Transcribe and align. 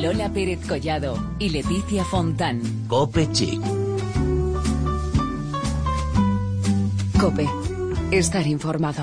Lola 0.00 0.32
Pérez 0.32 0.60
Collado 0.64 1.18
y 1.40 1.48
Leticia 1.48 2.04
Fontán. 2.04 2.62
Cope 2.86 3.28
Chic. 3.32 3.60
Cope. 7.18 7.48
Estar 8.12 8.46
informado. 8.46 9.02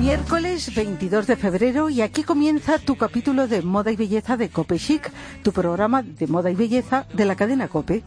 Miércoles 0.00 0.74
22 0.74 1.26
de 1.26 1.36
febrero 1.36 1.90
y 1.90 2.00
aquí 2.00 2.22
comienza 2.22 2.78
tu 2.78 2.96
capítulo 2.96 3.46
de 3.46 3.60
moda 3.60 3.92
y 3.92 3.96
belleza 3.96 4.38
de 4.38 4.48
Cope 4.48 4.78
Chic, 4.78 5.10
tu 5.42 5.52
programa 5.52 6.02
de 6.02 6.26
moda 6.26 6.50
y 6.50 6.54
belleza 6.54 7.06
de 7.12 7.26
la 7.26 7.36
cadena 7.36 7.68
Cope. 7.68 8.02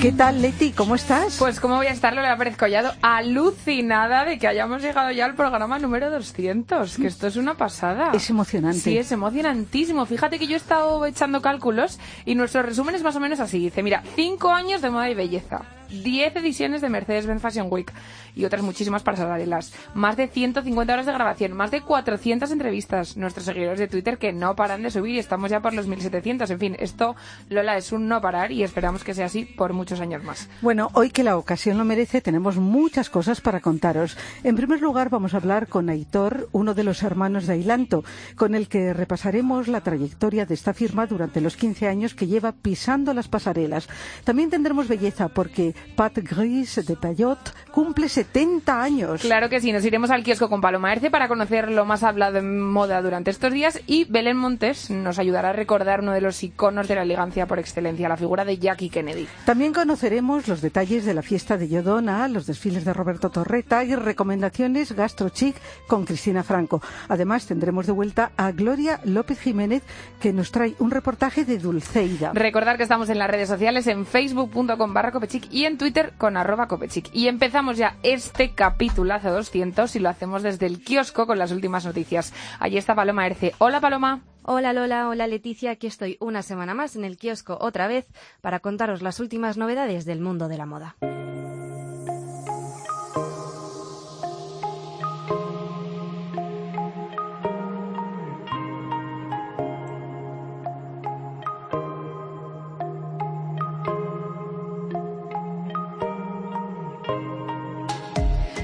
¿Qué 0.00 0.12
tal, 0.16 0.40
Leti? 0.42 0.72
¿Cómo 0.72 0.94
estás? 0.94 1.36
Pues 1.38 1.60
cómo 1.60 1.76
voy 1.76 1.86
a 1.86 1.90
estar, 1.90 2.14
Lola 2.14 2.36
Pérez 2.36 2.56
Collado, 2.56 2.92
alucinada 3.02 4.24
de 4.24 4.38
que 4.38 4.48
hayamos 4.48 4.82
llegado 4.82 5.10
ya 5.10 5.26
al 5.26 5.34
programa 5.34 5.78
número 5.78 6.10
200, 6.10 6.96
que 6.96 7.06
esto 7.06 7.26
es 7.26 7.36
una 7.36 7.54
pasada. 7.56 8.10
Es 8.14 8.30
emocionante. 8.30 8.78
Sí, 8.80 8.96
es 8.96 9.12
emocionantísimo. 9.12 10.06
Fíjate 10.06 10.38
que 10.38 10.46
yo 10.46 10.54
he 10.54 10.56
estado 10.56 11.04
echando 11.06 11.42
cálculos 11.42 12.00
y 12.24 12.34
nuestro 12.34 12.62
resumen 12.62 12.94
es 12.94 13.02
más 13.02 13.14
o 13.14 13.20
menos 13.20 13.38
así. 13.40 13.58
Dice, 13.58 13.82
mira, 13.82 14.02
cinco 14.16 14.50
años 14.50 14.82
de 14.82 14.90
moda 14.90 15.10
y 15.10 15.14
belleza. 15.14 15.62
10 15.92 16.36
ediciones 16.36 16.80
de 16.80 16.88
Mercedes-Benz 16.88 17.42
Fashion 17.42 17.68
Week 17.70 17.92
y 18.34 18.44
otras 18.44 18.62
muchísimas 18.62 19.02
pasarelas, 19.02 19.72
más 19.94 20.16
de 20.16 20.28
150 20.28 20.92
horas 20.92 21.06
de 21.06 21.12
grabación, 21.12 21.52
más 21.52 21.70
de 21.70 21.82
400 21.82 22.50
entrevistas, 22.50 23.16
nuestros 23.16 23.44
seguidores 23.44 23.78
de 23.78 23.88
Twitter 23.88 24.18
que 24.18 24.32
no 24.32 24.56
paran 24.56 24.82
de 24.82 24.90
subir 24.90 25.16
y 25.16 25.18
estamos 25.18 25.50
ya 25.50 25.60
por 25.60 25.74
los 25.74 25.86
1700. 25.86 26.50
En 26.50 26.58
fin, 26.58 26.76
esto, 26.78 27.14
Lola, 27.48 27.76
es 27.76 27.92
un 27.92 28.08
no 28.08 28.20
parar 28.20 28.52
y 28.52 28.62
esperamos 28.62 29.04
que 29.04 29.14
sea 29.14 29.26
así 29.26 29.44
por 29.44 29.72
muchos 29.72 30.00
años 30.00 30.24
más. 30.24 30.48
Bueno, 30.62 30.90
hoy 30.94 31.10
que 31.10 31.22
la 31.22 31.36
ocasión 31.36 31.78
lo 31.78 31.84
merece, 31.84 32.20
tenemos 32.20 32.56
muchas 32.56 33.10
cosas 33.10 33.40
para 33.40 33.60
contaros. 33.60 34.16
En 34.44 34.56
primer 34.56 34.80
lugar, 34.80 35.10
vamos 35.10 35.34
a 35.34 35.38
hablar 35.38 35.68
con 35.68 35.90
Aitor, 35.90 36.48
uno 36.52 36.74
de 36.74 36.84
los 36.84 37.02
hermanos 37.02 37.46
de 37.46 37.54
Ailanto, 37.54 38.04
con 38.36 38.54
el 38.54 38.68
que 38.68 38.92
repasaremos 38.94 39.68
la 39.68 39.82
trayectoria 39.82 40.46
de 40.46 40.54
esta 40.54 40.72
firma 40.72 41.06
durante 41.06 41.40
los 41.40 41.56
15 41.56 41.88
años 41.88 42.14
que 42.14 42.26
lleva 42.26 42.52
pisando 42.52 43.12
las 43.14 43.28
pasarelas. 43.28 43.88
También 44.24 44.50
tendremos 44.50 44.88
belleza 44.88 45.28
porque 45.28 45.74
Pat 45.96 46.18
Gris 46.18 46.84
de 46.86 46.96
Payot 46.96 47.54
cumple 47.70 48.08
70 48.08 48.82
años. 48.82 49.22
Claro 49.22 49.48
que 49.48 49.60
sí, 49.60 49.72
nos 49.72 49.84
iremos 49.84 50.10
al 50.10 50.22
kiosco 50.22 50.48
con 50.48 50.60
Paloma 50.60 50.92
Erce 50.92 51.10
para 51.10 51.28
conocer 51.28 51.70
lo 51.70 51.84
más 51.84 52.02
hablado 52.02 52.38
en 52.38 52.60
moda 52.60 53.00
durante 53.02 53.30
estos 53.30 53.52
días 53.52 53.80
y 53.86 54.04
Belén 54.04 54.36
Montes 54.36 54.90
nos 54.90 55.18
ayudará 55.18 55.50
a 55.50 55.52
recordar 55.52 56.00
uno 56.00 56.12
de 56.12 56.20
los 56.20 56.42
iconos 56.42 56.88
de 56.88 56.94
la 56.94 57.02
elegancia 57.02 57.46
por 57.46 57.58
excelencia, 57.58 58.08
la 58.08 58.16
figura 58.16 58.44
de 58.44 58.58
Jackie 58.58 58.90
Kennedy. 58.90 59.26
También 59.44 59.72
conoceremos 59.72 60.48
los 60.48 60.60
detalles 60.60 61.04
de 61.04 61.14
la 61.14 61.22
fiesta 61.22 61.56
de 61.56 61.68
Yodona, 61.68 62.28
los 62.28 62.46
desfiles 62.46 62.84
de 62.84 62.92
Roberto 62.92 63.30
Torreta 63.30 63.84
y 63.84 63.94
recomendaciones 63.94 64.92
gastrochic 64.92 65.56
con 65.86 66.04
Cristina 66.04 66.42
Franco. 66.42 66.82
Además, 67.08 67.46
tendremos 67.46 67.86
de 67.86 67.92
vuelta 67.92 68.32
a 68.36 68.52
Gloria 68.52 69.00
López 69.04 69.40
Jiménez 69.40 69.82
que 70.20 70.32
nos 70.32 70.52
trae 70.52 70.74
un 70.78 70.90
reportaje 70.90 71.44
de 71.44 71.58
Dulceida. 71.58 72.32
Recordar 72.34 72.76
que 72.76 72.82
estamos 72.82 73.08
en 73.08 73.18
las 73.18 73.30
redes 73.30 73.48
sociales 73.48 73.86
en 73.86 74.06
facebook.com 74.06 74.94
barra 74.94 75.12
copechic 75.12 75.46
y 75.50 75.64
en 75.64 75.71
Twitter 75.78 76.12
con 76.18 76.36
arroba 76.36 76.68
copechic. 76.68 77.08
Y 77.12 77.28
empezamos 77.28 77.76
ya 77.76 77.96
este 78.02 78.54
capítulo 78.54 79.14
hace 79.14 79.28
200 79.28 79.94
y 79.96 79.98
lo 79.98 80.08
hacemos 80.08 80.42
desde 80.42 80.66
el 80.66 80.82
kiosco 80.82 81.26
con 81.26 81.38
las 81.38 81.52
últimas 81.52 81.84
noticias. 81.84 82.32
Allí 82.58 82.78
está 82.78 82.94
Paloma 82.94 83.26
Erce. 83.26 83.54
Hola 83.58 83.80
Paloma. 83.80 84.22
Hola 84.44 84.72
Lola, 84.72 85.08
hola 85.08 85.28
Leticia, 85.28 85.70
aquí 85.70 85.86
estoy 85.86 86.16
una 86.18 86.42
semana 86.42 86.74
más 86.74 86.96
en 86.96 87.04
el 87.04 87.16
kiosco 87.16 87.58
otra 87.60 87.86
vez 87.86 88.08
para 88.40 88.58
contaros 88.58 89.00
las 89.00 89.20
últimas 89.20 89.56
novedades 89.56 90.04
del 90.04 90.20
mundo 90.20 90.48
de 90.48 90.58
la 90.58 90.66
moda. 90.66 90.96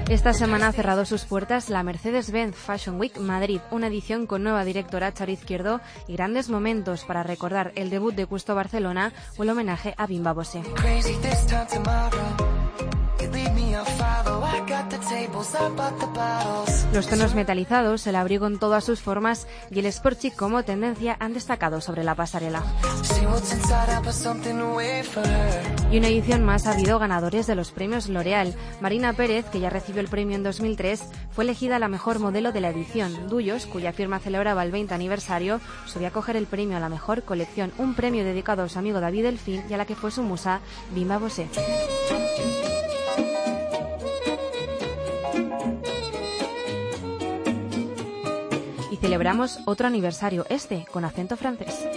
Esta 0.09 0.33
semana 0.33 0.69
ha 0.69 0.71
cerrado 0.71 1.05
sus 1.05 1.25
puertas 1.25 1.69
la 1.69 1.83
Mercedes-Benz 1.83 2.55
Fashion 2.55 2.99
Week 2.99 3.15
Madrid, 3.19 3.61
una 3.69 3.87
edición 3.87 4.25
con 4.25 4.41
nueva 4.41 4.65
directora 4.65 5.13
Charo 5.13 5.31
Izquierdo 5.31 5.81
y 6.07 6.13
grandes 6.13 6.49
momentos 6.49 7.05
para 7.05 7.21
recordar 7.21 7.73
el 7.75 7.91
debut 7.91 8.15
de 8.15 8.25
Custo 8.25 8.55
Barcelona 8.55 9.13
o 9.37 9.43
el 9.43 9.51
homenaje 9.51 9.93
a 9.97 10.07
Bimba 10.07 10.33
Bosé. 10.33 10.63
Los 16.93 17.07
tonos 17.07 17.33
metalizados, 17.33 18.05
el 18.05 18.15
abrigo 18.15 18.45
en 18.45 18.59
todas 18.59 18.83
sus 18.83 19.01
formas 19.01 19.47
y 19.71 19.79
el 19.79 19.87
sport 19.87 20.19
chic 20.19 20.35
como 20.35 20.61
tendencia 20.63 21.17
han 21.19 21.33
destacado 21.33 21.81
sobre 21.81 22.03
la 22.03 22.13
pasarela. 22.13 22.63
Y 25.91 25.97
una 25.97 26.07
edición 26.07 26.43
más 26.43 26.67
ha 26.67 26.73
habido 26.73 26.99
ganadores 26.99 27.47
de 27.47 27.55
los 27.55 27.71
premios 27.71 28.09
L'Oreal. 28.09 28.53
Marina 28.79 29.13
Pérez, 29.13 29.45
que 29.45 29.59
ya 29.59 29.71
recibió 29.71 30.01
el 30.01 30.07
premio 30.07 30.35
en 30.35 30.43
2003, 30.43 31.03
fue 31.31 31.45
elegida 31.45 31.79
la 31.79 31.87
mejor 31.87 32.19
modelo 32.19 32.51
de 32.51 32.61
la 32.61 32.69
edición. 32.69 33.27
Duyos, 33.27 33.65
cuya 33.65 33.91
firma 33.91 34.19
celebraba 34.19 34.63
el 34.63 34.71
20 34.71 34.93
aniversario, 34.93 35.61
solía 35.87 36.11
coger 36.11 36.35
el 36.35 36.45
premio 36.45 36.77
a 36.77 36.79
la 36.79 36.89
mejor 36.89 37.23
colección, 37.23 37.71
un 37.79 37.95
premio 37.95 38.23
dedicado 38.23 38.63
a 38.63 38.69
su 38.69 38.77
amigo 38.77 38.99
David 38.99 39.23
Delfín 39.23 39.63
y 39.67 39.73
a 39.73 39.77
la 39.77 39.85
que 39.85 39.95
fue 39.95 40.11
su 40.11 40.21
musa, 40.21 40.59
Bimba 40.93 41.17
Bosé. 41.17 41.47
Y 48.91 48.97
celebramos 48.97 49.59
otro 49.65 49.87
aniversario, 49.87 50.45
este 50.49 50.85
con 50.91 51.05
acento 51.05 51.37
francés. 51.37 51.87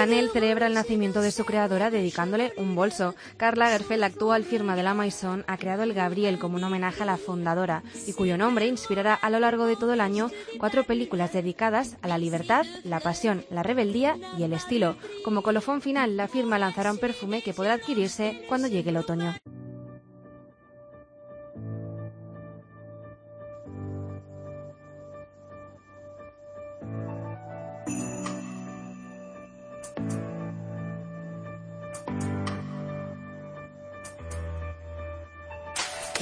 Chanel 0.00 0.30
celebra 0.30 0.66
el 0.66 0.72
nacimiento 0.72 1.20
de 1.20 1.30
su 1.30 1.44
creadora 1.44 1.90
dedicándole 1.90 2.54
un 2.56 2.74
bolso. 2.74 3.14
Karl 3.36 3.58
Lagerfeld, 3.58 4.02
actual 4.02 4.44
firma 4.44 4.74
de 4.74 4.82
la 4.82 4.94
Maison, 4.94 5.44
ha 5.46 5.58
creado 5.58 5.82
el 5.82 5.92
Gabriel 5.92 6.38
como 6.38 6.56
un 6.56 6.64
homenaje 6.64 7.02
a 7.02 7.04
la 7.04 7.18
fundadora 7.18 7.82
y 8.06 8.14
cuyo 8.14 8.38
nombre 8.38 8.66
inspirará 8.66 9.12
a 9.12 9.28
lo 9.28 9.38
largo 9.40 9.66
de 9.66 9.76
todo 9.76 9.92
el 9.92 10.00
año 10.00 10.30
cuatro 10.56 10.84
películas 10.84 11.34
dedicadas 11.34 11.98
a 12.00 12.08
la 12.08 12.16
libertad, 12.16 12.64
la 12.82 13.00
pasión, 13.00 13.44
la 13.50 13.62
rebeldía 13.62 14.16
y 14.38 14.44
el 14.44 14.54
estilo. 14.54 14.96
Como 15.22 15.42
colofón 15.42 15.82
final, 15.82 16.16
la 16.16 16.28
firma 16.28 16.58
lanzará 16.58 16.92
un 16.92 16.98
perfume 16.98 17.42
que 17.42 17.52
podrá 17.52 17.74
adquirirse 17.74 18.42
cuando 18.48 18.68
llegue 18.68 18.88
el 18.88 18.96
otoño. 18.96 19.36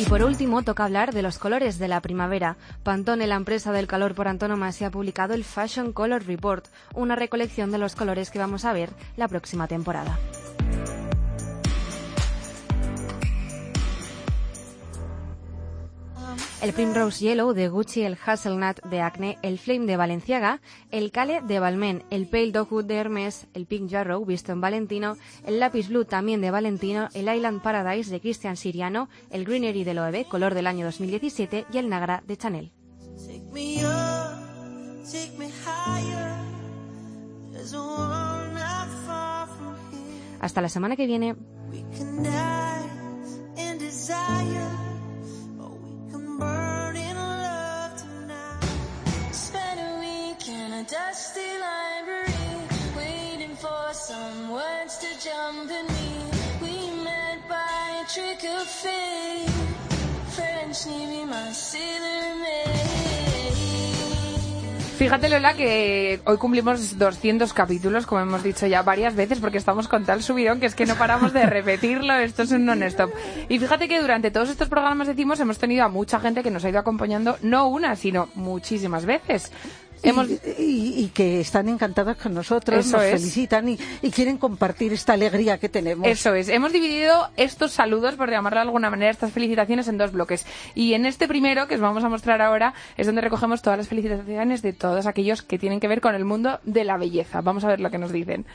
Por 0.08 0.22
último, 0.22 0.62
toca 0.62 0.84
hablar 0.84 1.12
de 1.12 1.20
los 1.20 1.38
colores 1.38 1.78
de 1.78 1.86
la 1.86 2.00
primavera. 2.00 2.56
Pantone, 2.82 3.26
la 3.26 3.34
empresa 3.34 3.72
del 3.72 3.86
calor 3.86 4.14
por 4.14 4.26
antonomasia, 4.26 4.86
ha 4.86 4.90
publicado 4.90 5.34
el 5.34 5.44
Fashion 5.44 5.92
Color 5.92 6.24
Report, 6.26 6.64
una 6.94 7.14
recolección 7.14 7.70
de 7.70 7.78
los 7.78 7.94
colores 7.94 8.30
que 8.30 8.38
vamos 8.38 8.64
a 8.64 8.72
ver 8.72 8.90
la 9.16 9.28
próxima 9.28 9.68
temporada. 9.68 10.18
El 16.60 16.72
Primrose 16.72 17.24
Yellow 17.24 17.52
de 17.52 17.68
Gucci, 17.68 18.02
el 18.02 18.18
Hazelnut 18.24 18.82
de 18.84 19.00
Acne, 19.00 19.38
el 19.42 19.58
Flame 19.58 19.86
de 19.86 19.96
Valenciaga, 19.96 20.60
el 20.90 21.12
Cale 21.12 21.40
de 21.42 21.60
Balmain, 21.60 22.02
el 22.10 22.26
Pale 22.26 22.50
Dogwood 22.50 22.84
de 22.84 22.96
Hermes, 22.96 23.46
el 23.54 23.66
Pink 23.66 23.90
Jarrow 23.90 24.24
visto 24.24 24.50
en 24.50 24.60
Valentino, 24.60 25.16
el 25.46 25.60
Lapis 25.60 25.88
Blue 25.88 26.04
también 26.04 26.40
de 26.40 26.50
Valentino, 26.50 27.08
el 27.14 27.32
Island 27.32 27.62
Paradise 27.62 28.10
de 28.10 28.20
Christian 28.20 28.56
Siriano, 28.56 29.08
el 29.30 29.44
Greenery 29.44 29.84
de 29.84 29.94
Loewe, 29.94 30.24
color 30.24 30.54
del 30.54 30.66
año 30.66 30.84
2017 30.86 31.66
y 31.72 31.78
el 31.78 31.88
Nagra 31.88 32.24
de 32.26 32.36
Chanel. 32.36 32.72
Hasta 40.40 40.60
la 40.60 40.68
semana 40.68 40.96
que 40.96 41.06
viene. 41.06 41.36
Trick 58.14 58.42
of 58.44 58.66
fate. 58.66 59.50
French 60.34 60.86
Navy, 60.86 61.24
my 61.24 61.52
sailor 61.52 62.07
Fíjate, 65.08 65.30
Lola, 65.30 65.54
que 65.54 66.20
hoy 66.26 66.36
cumplimos 66.36 66.98
200 66.98 67.54
capítulos, 67.54 68.04
como 68.04 68.20
hemos 68.20 68.42
dicho 68.42 68.66
ya 68.66 68.82
varias 68.82 69.16
veces, 69.16 69.38
porque 69.40 69.56
estamos 69.56 69.88
con 69.88 70.04
tal 70.04 70.22
subidón 70.22 70.60
que 70.60 70.66
es 70.66 70.74
que 70.74 70.84
no 70.84 70.96
paramos 70.96 71.32
de 71.32 71.46
repetirlo. 71.46 72.12
Esto 72.12 72.42
es 72.42 72.52
un 72.52 72.66
non-stop. 72.66 73.10
Y 73.48 73.58
fíjate 73.58 73.88
que 73.88 74.02
durante 74.02 74.30
todos 74.30 74.50
estos 74.50 74.68
programas, 74.68 75.08
decimos, 75.08 75.40
hemos 75.40 75.56
tenido 75.56 75.86
a 75.86 75.88
mucha 75.88 76.20
gente 76.20 76.42
que 76.42 76.50
nos 76.50 76.62
ha 76.62 76.68
ido 76.68 76.78
acompañando, 76.78 77.38
no 77.40 77.68
una, 77.68 77.96
sino 77.96 78.28
muchísimas 78.34 79.06
veces. 79.06 79.50
Hemos... 80.02 80.28
Y, 80.58 81.10
que 81.14 81.40
están 81.40 81.68
encantadas 81.68 82.16
con 82.16 82.34
nosotros, 82.34 82.86
nos 82.86 83.02
felicitan 83.02 83.68
y, 83.68 83.76
quieren 84.10 84.38
compartir 84.38 84.92
esta 84.92 85.14
alegría 85.14 85.58
que 85.58 85.68
tenemos. 85.68 86.06
Eso 86.06 86.34
es. 86.34 86.48
Hemos 86.48 86.72
dividido 86.72 87.28
estos 87.36 87.72
saludos, 87.72 88.14
por 88.14 88.30
llamarlo 88.30 88.58
de 88.58 88.66
alguna 88.66 88.90
manera, 88.90 89.10
estas 89.10 89.32
felicitaciones 89.32 89.88
en 89.88 89.98
dos 89.98 90.12
bloques. 90.12 90.46
Y 90.74 90.94
en 90.94 91.06
este 91.06 91.28
primero, 91.28 91.66
que 91.68 91.76
os 91.76 91.80
vamos 91.80 92.04
a 92.04 92.08
mostrar 92.08 92.42
ahora, 92.42 92.74
es 92.96 93.06
donde 93.06 93.20
recogemos 93.20 93.62
todas 93.62 93.78
las 93.78 93.88
felicitaciones 93.88 94.62
de 94.62 94.72
todos 94.72 95.06
aquellos 95.06 95.42
que 95.42 95.58
tienen 95.58 95.80
que 95.80 95.88
ver 95.88 96.00
con 96.00 96.14
el 96.14 96.24
mundo 96.24 96.60
de 96.64 96.84
la 96.84 96.96
belleza. 96.96 97.40
Vamos 97.40 97.64
a 97.64 97.68
ver 97.68 97.80
lo 97.80 97.90
que 97.90 97.98
nos 97.98 98.12
dicen. 98.12 98.46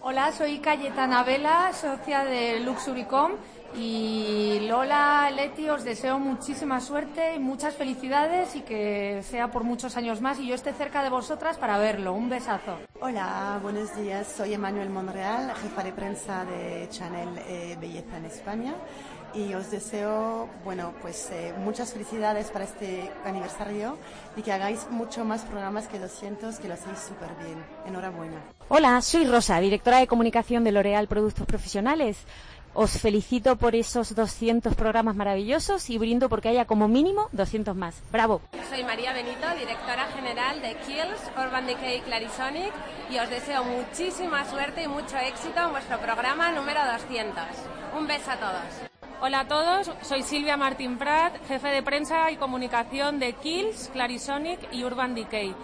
Hola, 0.00 0.32
soy 0.32 0.58
Cayetana 0.58 1.22
Vela, 1.22 1.72
socia 1.72 2.24
de 2.24 2.58
Luxuricom 2.60 3.32
y 3.74 4.66
Lola, 4.68 5.30
Leti, 5.30 5.68
os 5.68 5.84
deseo 5.84 6.18
muchísima 6.18 6.80
suerte 6.80 7.34
y 7.34 7.38
muchas 7.38 7.74
felicidades 7.74 8.54
y 8.56 8.60
que 8.60 9.22
sea 9.22 9.50
por 9.50 9.64
muchos 9.64 9.96
años 9.96 10.20
más 10.20 10.38
y 10.38 10.46
yo 10.46 10.54
esté 10.54 10.72
cerca 10.72 11.02
de 11.02 11.10
vosotras 11.10 11.56
para 11.58 11.78
verlo. 11.78 12.12
Un 12.12 12.28
besazo. 12.28 12.78
Hola, 13.00 13.58
buenos 13.62 13.94
días. 13.96 14.32
Soy 14.36 14.54
Emanuel 14.54 14.90
Monreal, 14.90 15.54
jefa 15.54 15.82
de 15.82 15.92
prensa 15.92 16.44
de 16.44 16.88
Chanel 16.90 17.28
eh, 17.48 17.76
Belleza 17.80 18.16
en 18.18 18.24
España 18.26 18.74
y 19.34 19.54
os 19.54 19.70
deseo, 19.70 20.48
bueno, 20.64 20.92
pues 21.00 21.30
eh, 21.30 21.54
muchas 21.58 21.92
felicidades 21.92 22.50
para 22.50 22.64
este 22.64 23.10
aniversario 23.24 23.96
y 24.36 24.42
que 24.42 24.52
hagáis 24.52 24.86
mucho 24.90 25.24
más 25.24 25.42
programas 25.42 25.88
que 25.88 25.98
200, 25.98 26.58
que 26.58 26.68
lo 26.68 26.74
hacéis 26.74 26.98
súper 26.98 27.30
bien. 27.44 27.64
Enhorabuena. 27.86 28.36
Hola, 28.68 29.00
soy 29.00 29.26
Rosa, 29.26 29.58
directora 29.60 29.98
de 29.98 30.06
comunicación 30.06 30.64
de 30.64 30.72
L'Oréal 30.72 31.08
Productos 31.08 31.46
Profesionales. 31.46 32.18
Os 32.74 32.96
felicito 32.96 33.56
por 33.56 33.74
esos 33.76 34.14
200 34.14 34.74
programas 34.74 35.14
maravillosos 35.14 35.90
y 35.90 35.98
brindo 35.98 36.30
porque 36.30 36.48
haya 36.48 36.64
como 36.64 36.88
mínimo 36.88 37.28
200 37.32 37.76
más. 37.76 38.02
¡Bravo! 38.10 38.40
Soy 38.70 38.82
María 38.82 39.12
Benito, 39.12 39.46
directora 39.58 40.06
general 40.06 40.62
de 40.62 40.74
Kills, 40.76 41.20
Urban 41.36 41.66
Decay 41.66 42.00
Clarisonic 42.00 42.72
y 43.10 43.18
os 43.18 43.28
deseo 43.28 43.62
muchísima 43.64 44.48
suerte 44.48 44.84
y 44.84 44.88
mucho 44.88 45.18
éxito 45.18 45.60
en 45.60 45.70
vuestro 45.72 45.98
programa 46.00 46.50
número 46.52 46.80
200. 46.92 47.44
Un 47.98 48.06
beso 48.06 48.30
a 48.30 48.36
todos. 48.36 48.64
Hola 49.20 49.40
a 49.40 49.48
todos, 49.48 49.90
soy 50.00 50.22
Silvia 50.22 50.56
Martín 50.56 50.96
Prat, 50.96 51.34
jefe 51.46 51.68
de 51.68 51.82
prensa 51.82 52.30
y 52.30 52.36
comunicación 52.36 53.18
de 53.18 53.34
Kills, 53.34 53.90
Clarisonic 53.92 54.58
y 54.72 54.82
Urban 54.84 55.14
Decay 55.14 55.54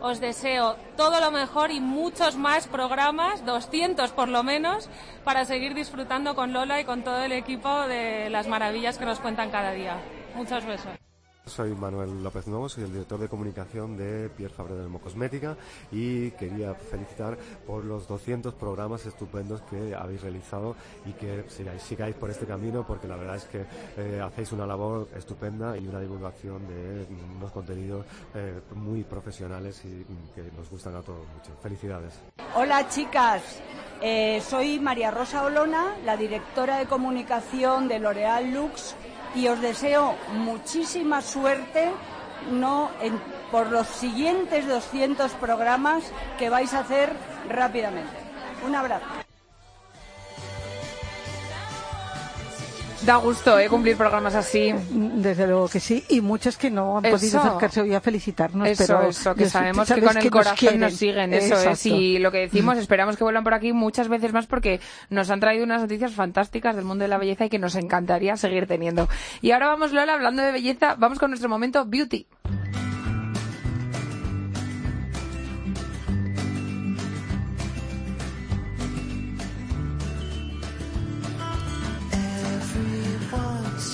os 0.00 0.20
deseo 0.20 0.76
todo 0.96 1.20
lo 1.20 1.30
mejor 1.30 1.70
y 1.70 1.80
muchos 1.80 2.36
más 2.36 2.66
programas, 2.66 3.44
200 3.44 4.10
por 4.12 4.28
lo 4.28 4.42
menos, 4.42 4.88
para 5.24 5.44
seguir 5.44 5.74
disfrutando 5.74 6.34
con 6.34 6.52
Lola 6.52 6.80
y 6.80 6.84
con 6.84 7.02
todo 7.02 7.22
el 7.22 7.32
equipo 7.32 7.86
de 7.86 8.30
las 8.30 8.46
maravillas 8.46 8.98
que 8.98 9.04
nos 9.04 9.20
cuentan 9.20 9.50
cada 9.50 9.72
día. 9.72 9.96
Muchos 10.34 10.64
besos. 10.64 11.05
Soy 11.46 11.70
Manuel 11.76 12.24
López 12.24 12.48
Nuevo, 12.48 12.68
soy 12.68 12.82
el 12.82 12.92
director 12.92 13.20
de 13.20 13.28
comunicación 13.28 13.96
de 13.96 14.28
Pierre 14.30 14.52
Fabre 14.52 14.74
de 14.74 14.98
Cosmética 14.98 15.56
y 15.92 16.32
quería 16.32 16.74
felicitar 16.74 17.38
por 17.64 17.84
los 17.84 18.08
200 18.08 18.52
programas 18.54 19.06
estupendos 19.06 19.62
que 19.62 19.94
habéis 19.94 20.22
realizado 20.22 20.74
y 21.04 21.12
que 21.12 21.44
sigáis, 21.46 21.82
sigáis 21.82 22.16
por 22.16 22.30
este 22.30 22.46
camino 22.46 22.84
porque 22.84 23.06
la 23.06 23.14
verdad 23.14 23.36
es 23.36 23.44
que 23.44 23.64
eh, 23.96 24.20
hacéis 24.20 24.50
una 24.50 24.66
labor 24.66 25.08
estupenda 25.16 25.78
y 25.78 25.86
una 25.86 26.00
divulgación 26.00 26.66
de 26.66 27.06
unos 27.38 27.52
contenidos 27.52 28.04
eh, 28.34 28.60
muy 28.74 29.04
profesionales 29.04 29.80
y 29.84 30.04
que 30.34 30.50
nos 30.56 30.68
gustan 30.68 30.96
a 30.96 31.00
todos 31.00 31.24
mucho. 31.28 31.56
Felicidades. 31.62 32.14
Hola 32.56 32.88
chicas, 32.88 33.62
eh, 34.02 34.40
soy 34.40 34.80
María 34.80 35.12
Rosa 35.12 35.44
Olona, 35.44 35.94
la 36.04 36.16
directora 36.16 36.78
de 36.78 36.86
comunicación 36.86 37.86
de 37.86 38.00
L'Oreal 38.00 38.52
Lux 38.52 38.96
y 39.34 39.48
os 39.48 39.60
deseo 39.60 40.14
muchísima 40.32 41.22
suerte 41.22 41.90
no 42.50 42.90
por 43.50 43.70
los 43.70 43.86
siguientes 43.86 44.66
200 44.66 45.32
programas 45.32 46.04
que 46.38 46.50
vais 46.50 46.72
a 46.74 46.80
hacer 46.80 47.12
rápidamente. 47.48 48.16
Un 48.66 48.74
abrazo. 48.74 49.25
Da 53.06 53.16
gusto 53.18 53.56
¿eh? 53.56 53.68
cumplir 53.68 53.96
programas 53.96 54.34
así. 54.34 54.74
Desde 54.90 55.46
luego 55.46 55.68
que 55.68 55.78
sí. 55.78 56.04
Y 56.08 56.20
muchos 56.20 56.56
que 56.56 56.72
no 56.72 56.98
han 56.98 57.04
podido 57.04 57.38
acercarse 57.38 57.80
hoy 57.80 57.94
a 57.94 58.00
felicitarnos. 58.00 58.66
Eso, 58.66 58.84
pero 58.84 59.08
eso, 59.08 59.34
que 59.36 59.48
sabemos 59.48 59.86
que 59.86 60.02
con 60.02 60.16
el 60.16 60.28
corazón 60.28 60.80
nos, 60.80 60.94
siguen. 60.94 61.32
Eso 61.32 61.54
es. 61.70 61.86
Y 61.86 62.18
lo 62.18 62.32
que 62.32 62.38
decimos, 62.38 62.78
esperamos 62.78 63.16
que 63.16 63.22
vuelvan 63.22 63.44
por 63.44 63.54
aquí 63.54 63.72
muchas 63.72 64.08
veces 64.08 64.32
más 64.32 64.48
porque 64.48 64.80
nos 65.08 65.30
han 65.30 65.38
traído 65.38 65.62
unas 65.62 65.82
noticias 65.82 66.12
fantásticas 66.14 66.74
del 66.74 66.84
mundo 66.84 67.04
de 67.04 67.08
la 67.08 67.18
belleza 67.18 67.44
y 67.44 67.48
que 67.48 67.60
nos 67.60 67.76
encantaría 67.76 68.36
seguir 68.36 68.66
teniendo. 68.66 69.08
Y 69.40 69.52
ahora 69.52 69.68
vamos, 69.68 69.92
Lola, 69.92 70.14
hablando 70.14 70.42
de 70.42 70.50
belleza, 70.50 70.96
vamos 70.98 71.20
con 71.20 71.30
nuestro 71.30 71.48
momento 71.48 71.84
beauty. 71.84 72.26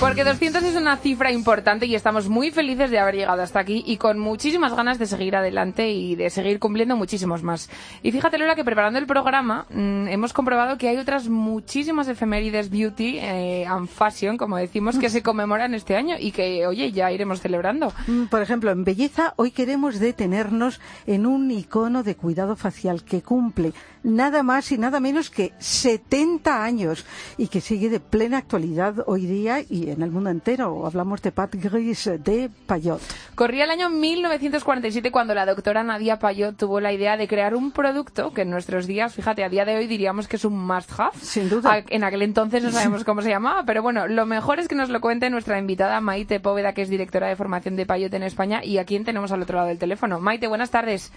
Porque 0.02 0.25
200 0.25 0.64
es 0.64 0.75
una 0.75 0.96
cifra 0.96 1.31
importante 1.31 1.87
y 1.87 1.94
estamos 1.94 2.28
muy 2.28 2.50
felices 2.50 2.90
de 2.90 2.99
haber 2.99 3.14
llegado 3.14 3.40
hasta 3.40 3.60
aquí 3.60 3.84
y 3.87 3.99
con 3.99 4.19
muchísimas 4.19 4.75
ganas 4.75 4.99
de 4.99 5.06
seguir 5.06 5.37
adelante 5.37 5.93
y 5.93 6.16
de 6.16 6.28
seguir 6.28 6.58
cumpliendo 6.58 6.96
muchísimos 6.96 7.44
más. 7.44 7.70
Y 8.02 8.10
fíjate, 8.10 8.37
Lola, 8.37 8.56
que 8.56 8.64
preparando 8.64 8.99
el 8.99 9.06
programa 9.06 9.64
mm, 9.70 10.08
hemos 10.08 10.32
comprobado 10.32 10.76
que 10.76 10.88
hay 10.88 10.96
otras 10.96 11.28
muchísimas 11.28 12.08
efemérides 12.08 12.69
beauty 12.69 13.19
eh, 13.20 13.64
and 13.64 13.88
fashion, 13.88 14.37
como 14.37 14.56
decimos, 14.56 14.99
que 14.99 15.08
se 15.08 15.22
conmemoran 15.22 15.72
este 15.72 15.94
año 15.94 16.16
y 16.19 16.32
que, 16.32 16.66
oye, 16.66 16.90
ya 16.90 17.12
iremos 17.12 17.40
celebrando. 17.40 17.93
Mm, 18.08 18.25
por 18.25 18.43
ejemplo, 18.43 18.72
en 18.72 18.82
belleza, 18.82 19.34
hoy 19.37 19.52
queremos 19.52 20.00
detenernos 20.00 20.81
en 21.06 21.26
un 21.26 21.48
icono 21.48 22.02
de 22.02 22.16
cuidado 22.16 22.56
facial 22.56 23.05
que 23.05 23.22
cumple 23.22 23.72
nada 24.02 24.43
más 24.43 24.72
y 24.72 24.78
nada 24.78 25.00
menos 25.00 25.31
que 25.31 25.52
70 25.58 26.64
años 26.64 27.06
y 27.38 27.48
que 27.48 27.60
sigue 27.60 27.88
de 27.88 28.00
plena 28.00 28.38
actualidad 28.38 29.05
hoy 29.06 29.26
día 29.26 29.60
y 29.60 29.91
en 29.92 30.02
el 30.02 30.10
mundo 30.10 30.30
entero. 30.30 30.86
Hablamos 30.86 31.22
de 31.22 31.32
Pat 31.32 31.54
Gris 31.54 32.10
de 32.18 32.50
Payot. 32.66 33.00
Corría 33.34 33.64
el 33.64 33.70
año 33.70 33.90
1947 33.90 35.10
cuando 35.10 35.34
la 35.34 35.46
doctora 35.46 35.82
Nadia 35.82 36.18
Payot 36.18 36.56
tuvo 36.56 36.80
la 36.80 36.92
idea 36.92 37.16
de 37.16 37.28
crear 37.28 37.54
un 37.54 37.70
producto 37.72 38.32
que 38.32 38.42
en 38.42 38.50
nuestros 38.50 38.86
días, 38.86 39.14
fíjate, 39.14 39.44
a 39.44 39.48
día 39.48 39.64
de 39.64 39.76
hoy 39.76 39.86
diríamos 39.86 40.28
que 40.28 40.36
es 40.36 40.44
un 40.44 40.67
must-have. 40.67 41.17
Sin 41.19 41.48
duda. 41.48 41.82
En 41.88 42.05
aquel 42.05 42.22
entonces 42.22 42.62
no 42.62 42.70
sabemos 42.70 43.05
cómo 43.05 43.22
se 43.22 43.31
llamaba, 43.31 43.64
pero 43.64 43.82
bueno, 43.82 44.06
lo 44.08 44.26
mejor 44.26 44.58
es 44.58 44.69
que 44.69 44.74
nos 44.74 44.88
lo 44.88 45.00
cuente 45.00 45.31
nuestra 45.31 45.58
invitada 45.58 46.00
Maite 46.00 46.40
Póveda, 46.40 46.72
que 46.72 46.82
es 46.82 46.88
directora 46.88 47.28
de 47.28 47.36
formación 47.36 47.76
de 47.76 47.86
Payot 47.86 48.12
en 48.14 48.22
España 48.22 48.64
y 48.64 48.78
a 48.78 48.84
quien 48.84 49.05
tenemos 49.05 49.32
al 49.32 49.43
otro 49.43 49.56
lado 49.56 49.69
del 49.69 49.78
teléfono. 49.78 50.20
Maite, 50.20 50.48
buenas 50.48 50.70
tardes. 50.70 51.12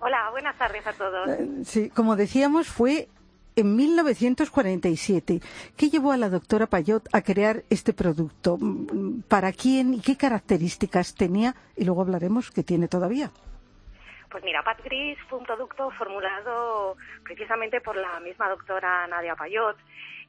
Hola, 0.00 0.30
buenas 0.30 0.56
tardes 0.56 0.86
a 0.86 0.92
todos. 0.92 1.28
Eh, 1.28 1.48
sí, 1.64 1.90
como 1.90 2.14
decíamos, 2.14 2.68
fue 2.68 3.08
en 3.58 3.74
1947. 3.74 5.40
¿Qué 5.76 5.90
llevó 5.90 6.12
a 6.12 6.16
la 6.16 6.28
doctora 6.28 6.68
Payot 6.68 7.08
a 7.12 7.22
crear 7.22 7.64
este 7.70 7.92
producto? 7.92 8.56
Mm, 8.58 9.22
¿Para 9.22 9.52
quién 9.52 9.94
y 9.94 10.00
qué 10.00 10.16
características 10.16 11.14
tenía? 11.14 11.54
Y 11.76 11.84
luego 11.84 12.02
hablaremos 12.02 12.52
qué 12.52 12.62
tiene 12.62 12.86
todavía. 12.86 13.30
Pues 14.30 14.44
mira, 14.44 14.62
Pat 14.62 14.82
Gris 14.84 15.18
fue 15.28 15.38
un 15.38 15.44
producto 15.44 15.90
formulado 15.90 16.96
precisamente 17.24 17.80
por 17.80 17.96
la 17.96 18.20
misma 18.20 18.48
doctora 18.48 19.06
Nadia 19.08 19.34
Payot. 19.34 19.76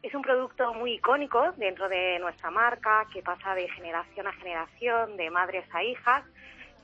Es 0.01 0.15
un 0.15 0.21
producto 0.21 0.73
muy 0.73 0.93
icónico 0.93 1.51
dentro 1.57 1.87
de 1.87 2.17
nuestra 2.19 2.49
marca 2.49 3.05
que 3.13 3.21
pasa 3.21 3.53
de 3.53 3.69
generación 3.69 4.25
a 4.25 4.33
generación, 4.33 5.17
de 5.17 5.29
madres 5.29 5.65
a 5.73 5.83
hijas 5.83 6.23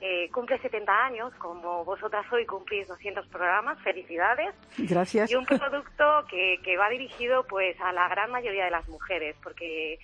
eh, 0.00 0.28
cumple 0.30 0.58
70 0.58 0.92
años, 0.92 1.32
como 1.38 1.84
vosotras 1.84 2.26
hoy 2.32 2.44
cumplís 2.44 2.86
200 2.88 3.26
programas, 3.28 3.80
felicidades. 3.82 4.54
Gracias. 4.76 5.30
Y 5.30 5.36
un 5.36 5.46
producto 5.46 6.24
que, 6.28 6.60
que 6.62 6.76
va 6.76 6.88
dirigido 6.90 7.44
pues 7.46 7.80
a 7.80 7.92
la 7.92 8.08
gran 8.08 8.30
mayoría 8.30 8.66
de 8.66 8.70
las 8.70 8.86
mujeres, 8.88 9.36
porque 9.42 9.98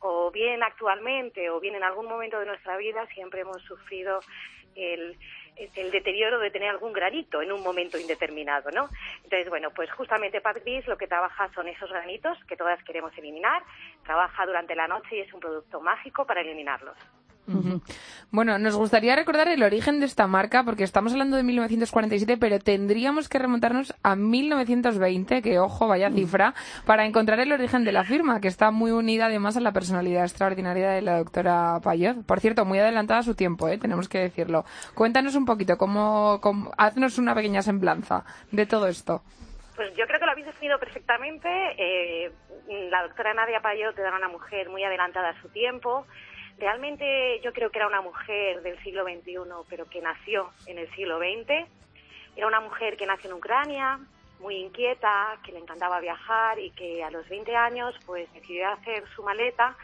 o 0.00 0.30
bien 0.30 0.62
actualmente 0.62 1.50
o 1.50 1.60
bien 1.60 1.74
en 1.74 1.82
algún 1.82 2.06
momento 2.06 2.38
de 2.38 2.46
nuestra 2.46 2.76
vida 2.76 3.06
siempre 3.14 3.40
hemos 3.40 3.62
sufrido 3.62 4.20
el, 4.74 5.16
el 5.56 5.90
deterioro 5.90 6.38
de 6.38 6.50
tener 6.50 6.70
algún 6.70 6.92
granito 6.92 7.40
en 7.40 7.52
un 7.52 7.62
momento 7.62 7.98
indeterminado, 7.98 8.70
¿no? 8.70 8.88
Entonces, 9.22 9.48
bueno, 9.48 9.70
pues 9.70 9.90
justamente 9.92 10.40
Pat 10.40 10.58
Gris 10.62 10.86
lo 10.86 10.98
que 10.98 11.06
trabaja 11.06 11.50
son 11.54 11.68
esos 11.68 11.90
granitos 11.90 12.38
que 12.46 12.56
todas 12.56 12.82
queremos 12.84 13.16
eliminar, 13.16 13.62
trabaja 14.04 14.46
durante 14.46 14.74
la 14.74 14.88
noche 14.88 15.16
y 15.16 15.20
es 15.20 15.32
un 15.32 15.40
producto 15.40 15.80
mágico 15.80 16.26
para 16.26 16.40
eliminarlos. 16.40 16.96
Bueno, 18.30 18.58
nos 18.58 18.74
gustaría 18.76 19.14
recordar 19.16 19.48
el 19.48 19.62
origen 19.62 20.00
de 20.00 20.06
esta 20.06 20.26
marca 20.26 20.64
porque 20.64 20.82
estamos 20.82 21.12
hablando 21.12 21.36
de 21.36 21.42
1947, 21.42 22.36
pero 22.38 22.58
tendríamos 22.58 23.28
que 23.28 23.38
remontarnos 23.38 23.94
a 24.02 24.16
1920, 24.16 25.42
que 25.42 25.58
ojo, 25.58 25.86
vaya 25.86 26.10
cifra, 26.10 26.54
para 26.86 27.04
encontrar 27.06 27.40
el 27.40 27.52
origen 27.52 27.84
de 27.84 27.92
la 27.92 28.04
firma, 28.04 28.40
que 28.40 28.48
está 28.48 28.70
muy 28.70 28.90
unida 28.90 29.26
además 29.26 29.56
a 29.56 29.60
la 29.60 29.72
personalidad 29.72 30.24
extraordinaria 30.24 30.90
de 30.90 31.02
la 31.02 31.18
doctora 31.18 31.78
Payot. 31.82 32.24
Por 32.24 32.40
cierto, 32.40 32.64
muy 32.64 32.78
adelantada 32.78 33.20
a 33.20 33.24
su 33.24 33.34
tiempo, 33.34 33.68
¿eh? 33.68 33.78
tenemos 33.78 34.08
que 34.08 34.18
decirlo. 34.18 34.64
Cuéntanos 34.94 35.34
un 35.34 35.44
poquito, 35.44 35.76
cómo, 35.76 36.38
cómo- 36.40 36.72
haznos 36.78 37.18
una 37.18 37.34
pequeña 37.34 37.62
semblanza 37.62 38.24
de 38.50 38.66
todo 38.66 38.88
esto. 38.88 39.22
Pues 39.76 39.90
yo 39.96 40.06
creo 40.06 40.20
que 40.20 40.26
lo 40.26 40.32
habéis 40.32 40.46
definido 40.46 40.78
perfectamente. 40.78 41.48
Eh, 41.76 42.32
la 42.90 43.02
doctora 43.02 43.34
Nadia 43.34 43.60
Payot 43.60 43.98
era 43.98 44.16
una 44.16 44.28
mujer 44.28 44.68
muy 44.70 44.84
adelantada 44.84 45.30
a 45.30 45.40
su 45.42 45.48
tiempo. 45.48 46.06
Realmente 46.58 47.40
yo 47.42 47.52
creo 47.52 47.70
que 47.70 47.78
era 47.78 47.88
una 47.88 48.00
mujer 48.00 48.62
del 48.62 48.80
siglo 48.82 49.04
XXI, 49.04 49.38
pero 49.68 49.86
que 49.86 50.00
nació 50.00 50.50
en 50.66 50.78
el 50.78 50.90
siglo 50.94 51.18
XX. 51.18 51.68
Era 52.36 52.46
una 52.46 52.60
mujer 52.60 52.96
que 52.96 53.06
nació 53.06 53.30
en 53.30 53.36
Ucrania, 53.36 54.00
muy 54.40 54.56
inquieta, 54.56 55.38
que 55.44 55.52
le 55.52 55.58
encantaba 55.58 56.00
viajar 56.00 56.58
y 56.58 56.70
que 56.70 57.02
a 57.02 57.10
los 57.10 57.28
20 57.28 57.56
años 57.56 57.94
pues 58.06 58.32
decidió 58.32 58.68
hacer 58.70 59.04
su 59.14 59.22
maleta 59.22 59.76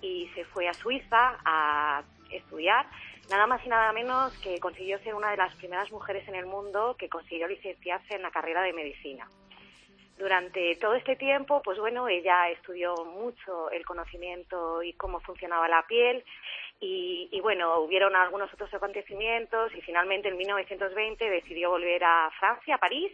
y 0.00 0.28
se 0.34 0.44
fue 0.46 0.68
a 0.68 0.74
Suiza 0.74 1.38
a 1.44 2.02
estudiar. 2.30 2.86
Nada 3.30 3.46
más 3.46 3.64
y 3.64 3.68
nada 3.68 3.92
menos 3.92 4.36
que 4.38 4.58
consiguió 4.58 4.98
ser 5.00 5.14
una 5.14 5.30
de 5.30 5.36
las 5.36 5.54
primeras 5.56 5.90
mujeres 5.92 6.26
en 6.28 6.34
el 6.34 6.46
mundo 6.46 6.96
que 6.98 7.08
consiguió 7.08 7.46
licenciarse 7.46 8.14
en 8.14 8.22
la 8.22 8.30
carrera 8.30 8.62
de 8.62 8.72
medicina. 8.72 9.28
Durante 10.18 10.74
todo 10.76 10.94
este 10.94 11.14
tiempo, 11.14 11.62
pues 11.62 11.78
bueno, 11.78 12.08
ella 12.08 12.50
estudió 12.50 12.92
mucho 13.04 13.70
el 13.70 13.86
conocimiento 13.86 14.82
y 14.82 14.92
cómo 14.94 15.20
funcionaba 15.20 15.68
la 15.68 15.86
piel 15.86 16.24
y, 16.80 17.28
y 17.30 17.40
bueno, 17.40 17.78
hubieron 17.78 18.16
algunos 18.16 18.52
otros 18.52 18.72
acontecimientos 18.74 19.72
y 19.76 19.80
finalmente 19.82 20.28
en 20.28 20.36
1920 20.36 21.30
decidió 21.30 21.70
volver 21.70 22.02
a 22.02 22.30
Francia, 22.38 22.74
a 22.74 22.78
París, 22.78 23.12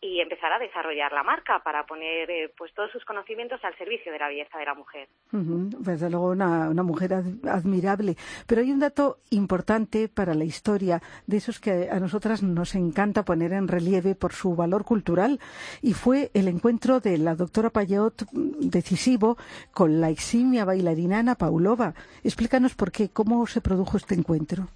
y 0.00 0.20
empezar 0.20 0.52
a 0.52 0.58
desarrollar 0.58 1.12
la 1.12 1.22
marca 1.22 1.60
para 1.64 1.84
poner 1.86 2.30
eh, 2.30 2.52
pues 2.56 2.72
todos 2.74 2.90
sus 2.92 3.04
conocimientos 3.04 3.58
al 3.64 3.76
servicio 3.78 4.12
de 4.12 4.18
la 4.18 4.28
belleza 4.28 4.58
de 4.58 4.64
la 4.64 4.74
mujer. 4.74 5.08
Ujú, 5.32 5.70
Desde 5.80 6.10
luego 6.10 6.28
una, 6.30 6.68
una 6.68 6.82
mujer 6.82 7.14
ad- 7.14 7.48
admirable. 7.48 8.16
Pero 8.46 8.60
hay 8.60 8.70
un 8.70 8.80
dato 8.80 9.18
importante 9.30 10.08
para 10.08 10.34
la 10.34 10.44
historia, 10.44 11.00
de 11.26 11.36
esos 11.38 11.60
que 11.60 11.88
a 11.90 11.98
nosotras 12.00 12.42
nos 12.42 12.74
encanta 12.74 13.24
poner 13.24 13.52
en 13.52 13.68
relieve 13.68 14.14
por 14.14 14.32
su 14.32 14.54
valor 14.54 14.84
cultural, 14.84 15.40
y 15.82 15.94
fue 15.94 16.30
el 16.34 16.48
encuentro 16.48 17.00
de 17.00 17.18
la 17.18 17.34
doctora 17.34 17.70
Payot 17.70 18.24
mm, 18.32 18.68
decisivo 18.70 19.36
con 19.72 20.00
la 20.00 20.10
eximia 20.10 20.64
bailarina 20.64 21.18
Ana 21.20 21.34
Paulova. 21.34 21.94
Explícanos 22.22 22.74
por 22.74 22.92
qué, 22.92 23.08
cómo 23.08 23.46
se 23.46 23.60
produjo 23.60 23.96
este 23.96 24.14
encuentro. 24.14 24.68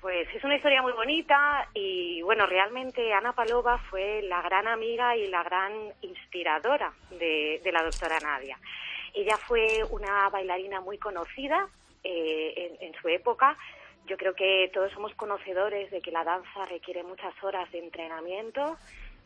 Pues 0.00 0.26
es 0.34 0.42
una 0.44 0.56
historia 0.56 0.80
muy 0.80 0.92
bonita 0.92 1.68
y 1.74 2.22
bueno, 2.22 2.46
realmente 2.46 3.12
Ana 3.12 3.32
Palova 3.32 3.76
fue 3.90 4.22
la 4.22 4.40
gran 4.40 4.66
amiga 4.66 5.14
y 5.14 5.26
la 5.28 5.42
gran 5.42 5.72
inspiradora 6.00 6.90
de, 7.10 7.60
la 7.70 7.82
doctora 7.82 8.18
Nadia. 8.18 8.58
Ella 9.12 9.36
fue 9.36 9.84
una 9.90 10.30
bailarina 10.30 10.80
muy 10.80 10.96
conocida 10.96 11.68
eh, 12.02 12.78
en, 12.80 12.88
en 12.88 13.00
su 13.00 13.08
época. 13.08 13.58
Yo 14.06 14.16
creo 14.16 14.34
que 14.34 14.70
todos 14.72 14.90
somos 14.92 15.14
conocedores 15.16 15.90
de 15.90 16.00
que 16.00 16.10
la 16.10 16.24
danza 16.24 16.64
requiere 16.64 17.02
muchas 17.02 17.34
horas 17.42 17.70
de 17.70 17.80
entrenamiento, 17.80 18.78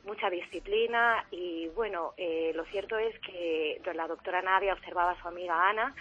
mucha 0.04 0.28
disciplina 0.28 1.25
y 1.31 1.69
bueno, 1.69 2.14
eh, 2.16 2.50
lo 2.54 2.64
cierto 2.64 2.99
es 2.99 3.16
que 3.21 3.81
la 3.95 4.09
doctora 4.09 4.43
Nadia 4.43 4.73
observaba 4.73 5.12
a 5.12 5.23
su 5.23 5.28
amiga 5.28 5.69
Ana 5.69 5.95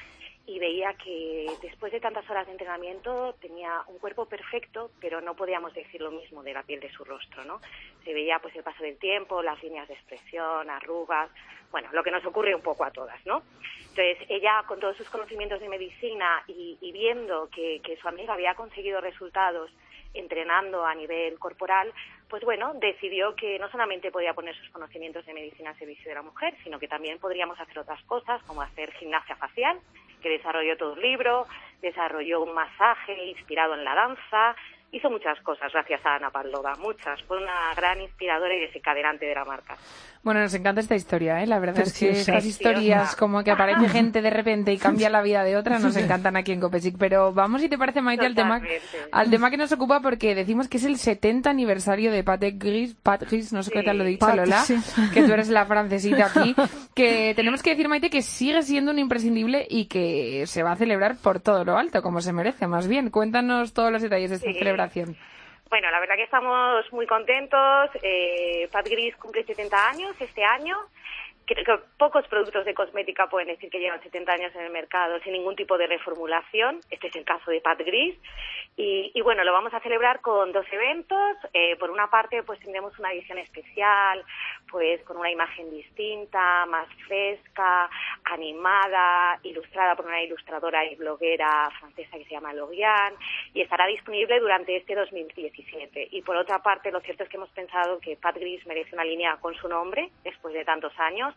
y 0.45 0.59
veía 0.59 0.93
que 0.95 1.47
después 1.61 1.91
de 1.91 2.01
tantas 2.01 2.29
horas 2.29 2.45
de 2.45 2.51
entrenamiento 2.51 3.35
tenía 3.39 3.81
un 3.87 3.97
cuerpo 3.97 4.25
perfecto, 4.25 4.91
pero 4.99 5.21
no 5.21 5.35
podíamos 5.35 5.73
decir 5.73 6.01
lo 6.01 6.11
mismo 6.11 6.43
de 6.43 6.53
la 6.53 6.63
piel 6.63 6.81
de 6.81 6.91
su 6.91 7.05
rostro, 7.05 7.45
¿no? 7.45 7.61
Se 8.03 8.13
veía 8.13 8.39
pues 8.39 8.53
el 8.55 8.63
paso 8.63 8.83
del 8.83 8.97
tiempo, 8.97 9.41
las 9.41 9.61
líneas 9.63 9.87
de 9.87 9.93
expresión, 9.93 10.69
arrugas, 10.69 11.29
bueno, 11.71 11.89
lo 11.93 12.03
que 12.03 12.11
nos 12.11 12.25
ocurre 12.25 12.53
un 12.53 12.61
poco 12.61 12.83
a 12.83 12.91
todas, 12.91 13.25
¿no? 13.25 13.41
Entonces, 13.79 14.17
ella 14.27 14.63
con 14.67 14.79
todos 14.79 14.97
sus 14.97 15.09
conocimientos 15.09 15.61
de 15.61 15.69
medicina 15.69 16.43
y, 16.47 16.91
viendo 16.91 17.49
que, 17.49 17.79
que 17.83 17.95
su 17.97 18.07
amiga 18.07 18.33
había 18.33 18.53
conseguido 18.53 18.99
resultados 18.99 19.71
entrenando 20.13 20.85
a 20.85 20.93
nivel 20.93 21.39
corporal, 21.39 21.91
pues 22.29 22.43
bueno, 22.43 22.73
decidió 22.75 23.35
que 23.35 23.57
no 23.59 23.69
solamente 23.71 24.11
podía 24.11 24.33
poner 24.33 24.55
sus 24.55 24.69
conocimientos 24.69 25.25
de 25.25 25.33
medicina 25.33 25.71
al 25.71 25.79
servicio 25.79 26.09
de 26.09 26.15
la 26.15 26.21
mujer, 26.21 26.55
sino 26.63 26.79
que 26.79 26.87
también 26.87 27.19
podríamos 27.19 27.59
hacer 27.59 27.79
otras 27.79 28.03
cosas, 28.03 28.41
como 28.43 28.61
hacer 28.61 28.91
gimnasia 28.93 29.35
facial, 29.35 29.79
que 30.23 30.29
desarrolló 30.29 30.75
todo 30.77 30.93
un 30.93 31.01
libro, 31.01 31.45
desarrolló 31.81 32.41
un 32.41 32.53
masaje 32.53 33.25
inspirado 33.25 33.75
en 33.75 33.83
la 33.83 33.93
danza, 33.93 34.55
hizo 34.93 35.09
muchas 35.09 35.39
cosas 35.41 35.71
gracias 35.73 35.99
a 36.05 36.15
Ana 36.15 36.29
Pavlova, 36.29 36.75
muchas. 36.79 37.21
Fue 37.23 37.37
una 37.37 37.73
gran 37.75 37.99
inspiradora 37.99 38.55
y 38.55 38.59
desencadenante 38.61 39.25
de 39.25 39.35
la 39.35 39.43
marca. 39.43 39.75
Bueno, 40.23 40.39
nos 40.39 40.53
encanta 40.53 40.79
esta 40.79 40.95
historia, 40.95 41.43
¿eh? 41.43 41.47
La 41.47 41.59
verdad 41.59 41.79
es 41.81 41.97
que 41.99 42.11
estas 42.11 42.45
historias 42.45 43.13
como 43.17 43.43
que 43.43 43.51
aparece 43.51 43.89
gente 43.89 44.21
de 44.21 44.29
repente 44.29 44.71
y 44.71 44.77
cambia 44.77 45.09
la 45.09 45.21
vida 45.21 45.43
de 45.43 45.57
otra 45.57 45.79
nos 45.79 45.97
encantan 45.97 46.37
aquí 46.37 46.53
en 46.53 46.61
Copesic. 46.61 46.95
Pero 46.97 47.33
vamos, 47.33 47.59
si 47.61 47.67
te 47.67 47.77
parece, 47.77 48.01
Maite, 48.01 48.25
al 48.25 48.35
tema, 48.35 48.61
al 49.11 49.29
tema 49.29 49.49
que 49.49 49.57
nos 49.57 49.71
ocupa 49.73 49.99
porque 49.99 50.33
decimos 50.35 50.69
que 50.69 50.77
es 50.77 50.85
el 50.85 50.97
70 50.97 51.49
aniversario 51.49 52.11
de 52.11 52.23
Patek 52.23 52.57
Gris, 52.57 52.95
Pat 52.95 53.23
Gris, 53.23 53.51
no 53.51 53.63
sé 53.63 53.71
qué 53.71 53.83
te 53.83 53.93
lo 53.93 54.03
he 54.03 54.07
dicho, 54.07 54.25
Pat, 54.25 54.35
Lola, 54.35 54.61
sí. 54.61 54.77
que 55.13 55.23
tú 55.23 55.33
eres 55.33 55.49
la 55.49 55.65
francesita 55.65 56.27
aquí, 56.27 56.55
que 56.95 57.33
tenemos 57.35 57.61
que 57.61 57.71
decir, 57.71 57.89
Maite, 57.89 58.09
que 58.09 58.21
sigue 58.21 58.61
siendo 58.61 58.91
un 58.91 58.99
imprescindible 58.99 59.67
y 59.69 59.87
que 59.87 60.45
se 60.47 60.63
va 60.63 60.71
a 60.73 60.75
celebrar 60.77 61.17
por 61.17 61.41
todo 61.41 61.65
lo 61.65 61.77
alto, 61.77 62.01
como 62.01 62.21
se 62.21 62.31
merece, 62.31 62.67
más 62.67 62.87
bien. 62.87 63.09
Cuéntanos 63.09 63.73
todos 63.73 63.91
los 63.91 64.01
detalles 64.01 64.29
de 64.29 64.35
esta 64.37 64.47
Sí. 64.51 64.57
celebración. 64.59 64.82
Bueno, 65.69 65.89
la 65.89 65.99
verdad 65.99 66.15
que 66.15 66.23
estamos 66.23 66.85
muy 66.93 67.07
contentos. 67.07 67.89
Eh, 68.03 68.69
Pat 68.71 68.87
Gris 68.87 69.15
cumple 69.15 69.43
70 69.43 69.89
años 69.89 70.15
este 70.19 70.43
año. 70.43 70.77
Que 71.45 71.55
pocos 71.97 72.25
productos 72.27 72.65
de 72.65 72.73
cosmética 72.73 73.29
pueden 73.29 73.49
decir 73.49 73.69
que 73.69 73.79
llevan 73.79 74.01
70 74.01 74.31
años 74.31 74.55
en 74.55 74.61
el 74.61 74.71
mercado 74.71 75.19
sin 75.19 75.33
ningún 75.33 75.55
tipo 75.55 75.77
de 75.77 75.87
reformulación. 75.87 76.79
Este 76.89 77.07
es 77.07 77.15
el 77.15 77.25
caso 77.25 77.51
de 77.51 77.59
Pat 77.61 77.79
Gris. 77.79 78.15
Y, 78.75 79.11
y 79.13 79.21
bueno, 79.21 79.43
lo 79.43 79.53
vamos 79.53 79.73
a 79.73 79.79
celebrar 79.81 80.21
con 80.21 80.51
dos 80.51 80.65
eventos. 80.71 81.37
Eh, 81.53 81.75
por 81.75 81.91
una 81.91 82.09
parte, 82.09 82.43
pues 82.43 82.59
tendremos 82.59 82.97
una 82.97 83.11
edición 83.11 83.37
especial, 83.37 84.23
pues 84.69 85.03
con 85.03 85.17
una 85.17 85.29
imagen 85.29 85.69
distinta, 85.69 86.65
más 86.65 86.87
fresca, 87.07 87.89
animada, 88.23 89.39
ilustrada 89.43 89.95
por 89.95 90.05
una 90.05 90.23
ilustradora 90.23 90.85
y 90.85 90.95
bloguera 90.95 91.69
francesa 91.79 92.17
que 92.17 92.25
se 92.25 92.31
llama 92.31 92.53
Logian 92.53 93.13
y 93.53 93.61
estará 93.61 93.85
disponible 93.87 94.39
durante 94.39 94.75
este 94.75 94.95
2017. 94.95 96.09
Y 96.11 96.21
por 96.21 96.35
otra 96.35 96.59
parte, 96.63 96.91
lo 96.91 97.01
cierto 97.01 97.23
es 97.23 97.29
que 97.29 97.37
hemos 97.37 97.49
pensado 97.49 97.99
que 97.99 98.15
Pat 98.15 98.35
Gris 98.37 98.65
merece 98.65 98.95
una 98.95 99.03
línea 99.03 99.37
con 99.37 99.53
su 99.55 99.67
nombre 99.67 100.09
después 100.23 100.53
de 100.53 100.65
tantos 100.65 100.93
años. 100.99 101.32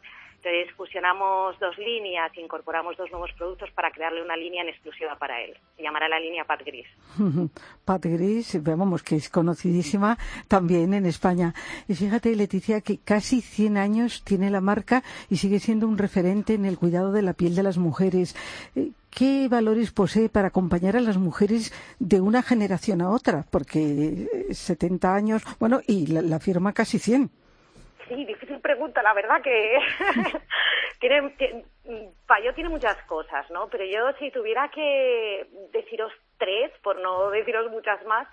Entonces 0.47 0.73
fusionamos 0.77 1.59
dos 1.59 1.77
líneas 1.77 2.31
incorporamos 2.41 2.97
dos 2.97 3.11
nuevos 3.11 3.33
productos 3.33 3.69
para 3.73 3.91
crearle 3.91 4.23
una 4.23 4.37
línea 4.37 4.63
en 4.63 4.69
exclusiva 4.69 5.17
para 5.19 5.43
él. 5.43 5.57
Se 5.77 5.83
llamará 5.83 6.09
la 6.09 6.21
línea 6.21 6.45
Pat 6.45 6.63
Gris. 6.65 6.87
Pat 7.85 8.05
Gris, 8.05 8.57
que 9.03 9.17
es 9.17 9.29
conocidísima 9.29 10.17
también 10.47 10.95
en 10.95 11.05
España. 11.07 11.53
Y 11.89 11.97
fíjate, 11.97 12.37
Leticia, 12.37 12.81
que 12.81 12.99
casi 12.99 13.41
100 13.41 13.77
años 13.77 14.23
tiene 14.23 14.51
la 14.51 14.61
marca 14.61 15.03
y 15.29 15.39
sigue 15.39 15.59
siendo 15.59 15.89
un 15.89 15.99
referente 15.99 16.55
en 16.55 16.65
el 16.65 16.79
cuidado 16.79 17.11
de 17.11 17.23
la 17.23 17.33
piel 17.33 17.57
de 17.57 17.65
las 17.65 17.79
mujeres. 17.79 18.37
Eh, 18.77 18.93
¿Qué 19.11 19.49
valores 19.49 19.91
posee 19.91 20.29
para 20.29 20.49
acompañar 20.49 20.97
a 20.97 21.01
las 21.01 21.17
mujeres 21.17 21.73
de 21.99 22.21
una 22.21 22.43
generación 22.43 23.01
a 23.01 23.11
otra? 23.11 23.47
Porque 23.51 24.29
eh, 24.49 24.55
70 24.55 25.13
años, 25.13 25.43
bueno, 25.59 25.81
y 25.89 26.07
la, 26.07 26.23
la 26.23 26.39
firma 26.39 26.73
casi 26.73 27.01
100. 27.01 27.31
Sí, 28.09 28.25
difícil 28.25 28.61
pregunta, 28.61 29.03
la 29.03 29.15
verdad 29.15 29.43
que 29.43 29.79
tiene, 31.01 31.31
tiene, 31.31 31.65
Payot 32.27 32.55
tiene 32.55 32.71
muchas 32.71 32.97
cosas, 33.05 33.51
¿no? 33.51 33.69
Pero 33.69 33.85
yo 33.85 34.13
si 34.19 34.31
tuviera 34.31 34.69
que 34.69 35.47
deciros 35.73 36.13
tres, 36.39 36.71
por 36.83 37.01
no 37.01 37.31
deciros 37.31 37.71
muchas 37.71 38.05
más, 38.07 38.29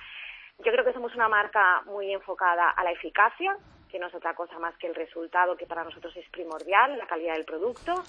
yo 0.59 0.71
creo 0.71 0.85
que 0.85 0.93
somos 0.93 1.15
una 1.15 1.27
marca 1.27 1.81
muy 1.85 2.13
enfocada 2.13 2.69
a 2.69 2.83
la 2.83 2.91
eficacia, 2.91 3.57
que 3.89 3.99
no 3.99 4.07
es 4.07 4.15
otra 4.15 4.35
cosa 4.35 4.59
más 4.59 4.75
que 4.77 4.87
el 4.87 4.95
resultado 4.95 5.57
que 5.57 5.65
para 5.65 5.83
nosotros 5.83 6.15
es 6.17 6.29
primordial, 6.29 6.97
la 6.97 7.07
calidad 7.07 7.33
del 7.33 7.45
producto. 7.45 8.03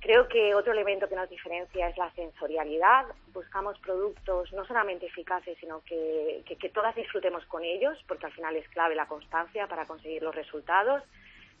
Creo 0.00 0.28
que 0.28 0.54
otro 0.54 0.72
elemento 0.72 1.08
que 1.08 1.16
nos 1.16 1.28
diferencia 1.28 1.88
es 1.88 1.96
la 1.96 2.10
sensorialidad. 2.12 3.06
Buscamos 3.32 3.78
productos 3.80 4.52
no 4.52 4.64
solamente 4.66 5.06
eficaces, 5.06 5.56
sino 5.58 5.82
que, 5.84 6.42
que, 6.46 6.56
que, 6.56 6.68
todas 6.68 6.94
disfrutemos 6.94 7.44
con 7.46 7.64
ellos, 7.64 7.98
porque 8.06 8.26
al 8.26 8.32
final 8.32 8.54
es 8.56 8.68
clave 8.68 8.94
la 8.94 9.06
constancia 9.06 9.66
para 9.66 9.86
conseguir 9.86 10.22
los 10.22 10.34
resultados. 10.34 11.02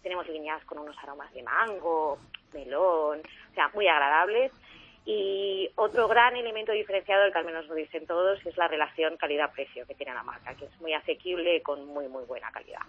Tenemos 0.02 0.28
líneas 0.28 0.64
con 0.64 0.78
unos 0.78 0.96
aromas 0.98 1.32
de 1.34 1.42
mango, 1.42 2.18
melón, 2.52 3.20
o 3.20 3.54
sea, 3.54 3.68
muy 3.74 3.88
agradables. 3.88 4.52
Y 5.08 5.70
otro 5.76 6.08
gran 6.08 6.34
elemento 6.34 6.72
diferenciador, 6.72 7.32
que 7.32 7.38
al 7.38 7.44
menos 7.44 7.68
lo 7.68 7.76
dicen 7.76 8.06
todos, 8.06 8.44
es 8.44 8.56
la 8.56 8.66
relación 8.66 9.16
calidad-precio 9.16 9.86
que 9.86 9.94
tiene 9.94 10.12
la 10.12 10.24
marca, 10.24 10.54
que 10.54 10.64
es 10.64 10.80
muy 10.80 10.94
asequible 10.94 11.62
con 11.62 11.86
muy, 11.86 12.08
muy 12.08 12.24
buena 12.24 12.50
calidad. 12.50 12.80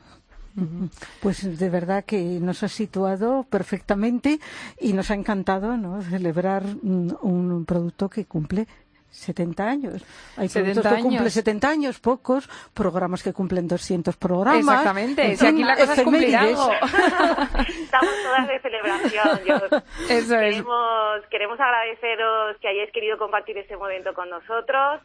Pues 1.22 1.60
de 1.60 1.70
verdad 1.70 2.04
que 2.04 2.18
nos 2.18 2.64
ha 2.64 2.68
situado 2.68 3.46
perfectamente 3.48 4.40
y 4.80 4.94
nos 4.94 5.12
ha 5.12 5.14
encantado 5.14 5.78
¿no? 5.78 6.02
celebrar 6.02 6.64
un, 6.82 7.16
un 7.22 7.66
producto 7.66 8.10
que 8.10 8.26
cumple 8.26 8.66
70 9.10 9.64
años. 9.64 10.06
Hay 10.38 10.48
70 10.48 10.82
productos 10.82 10.94
que 10.98 11.02
cumplen 11.02 11.22
años. 11.22 11.34
70 11.34 11.70
años, 11.70 12.00
pocos, 12.00 12.50
programas 12.74 13.24
que 13.24 13.34
cumplen 13.34 13.68
200 13.68 14.16
programas. 14.18 14.60
Exactamente, 14.60 15.26
En 15.32 15.38
si 15.38 15.46
aquí 15.48 15.64
la 15.64 15.76
cosa 15.76 15.94
es 15.94 16.02
cumplir 16.04 16.24
efemérides. 16.36 16.60
algo. 16.60 16.74
Estamos 17.68 18.12
todas 18.24 18.48
de 18.48 18.60
celebración. 18.60 19.40
Yo- 19.46 19.78
Eso 20.10 20.36
es. 20.36 20.52
queremos, 20.56 21.26
queremos 21.32 21.60
agradeceros 21.60 22.58
que 22.62 22.68
hayáis 22.68 22.92
querido 22.92 23.18
compartir 23.18 23.58
este 23.58 23.76
momento 23.78 24.14
con 24.14 24.30
nosotros, 24.30 25.02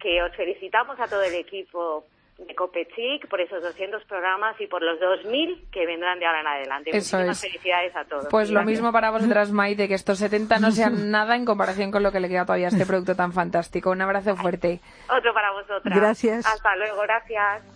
que 0.00 0.22
os 0.22 0.34
felicitamos 0.36 0.98
a 1.00 1.06
todo 1.06 1.22
el 1.22 1.34
equipo 1.34 2.04
de 2.38 2.54
Copechic 2.54 3.28
por 3.28 3.40
esos 3.40 3.62
200 3.62 4.04
programas 4.04 4.60
y 4.60 4.66
por 4.66 4.82
los 4.82 4.98
2.000 5.00 5.70
que 5.70 5.86
vendrán 5.86 6.18
de 6.18 6.26
ahora 6.26 6.40
en 6.40 6.46
adelante. 6.46 6.90
Eso 6.90 7.16
Muchísimas 7.16 7.42
es. 7.44 7.50
felicidades 7.50 7.96
a 7.96 8.04
todos. 8.04 8.26
Pues 8.30 8.50
lo 8.50 8.56
Gracias. 8.60 8.70
mismo 8.72 8.92
para 8.92 9.10
vosotras, 9.10 9.50
Maite, 9.52 9.88
que 9.88 9.94
estos 9.94 10.18
70 10.18 10.58
no 10.58 10.70
sean 10.70 11.10
nada 11.10 11.34
en 11.36 11.44
comparación 11.46 11.90
con 11.90 12.02
lo 12.02 12.12
que 12.12 12.20
le 12.20 12.28
queda 12.28 12.44
todavía 12.44 12.66
a 12.66 12.70
este 12.70 12.84
producto 12.84 13.14
tan 13.16 13.32
fantástico. 13.32 13.90
Un 13.90 14.02
abrazo 14.02 14.36
fuerte. 14.36 14.80
Otro 15.08 15.32
para 15.32 15.50
vosotras. 15.52 15.94
Gracias. 15.96 16.46
Hasta 16.46 16.76
luego, 16.76 17.00
gracias. 17.02 17.75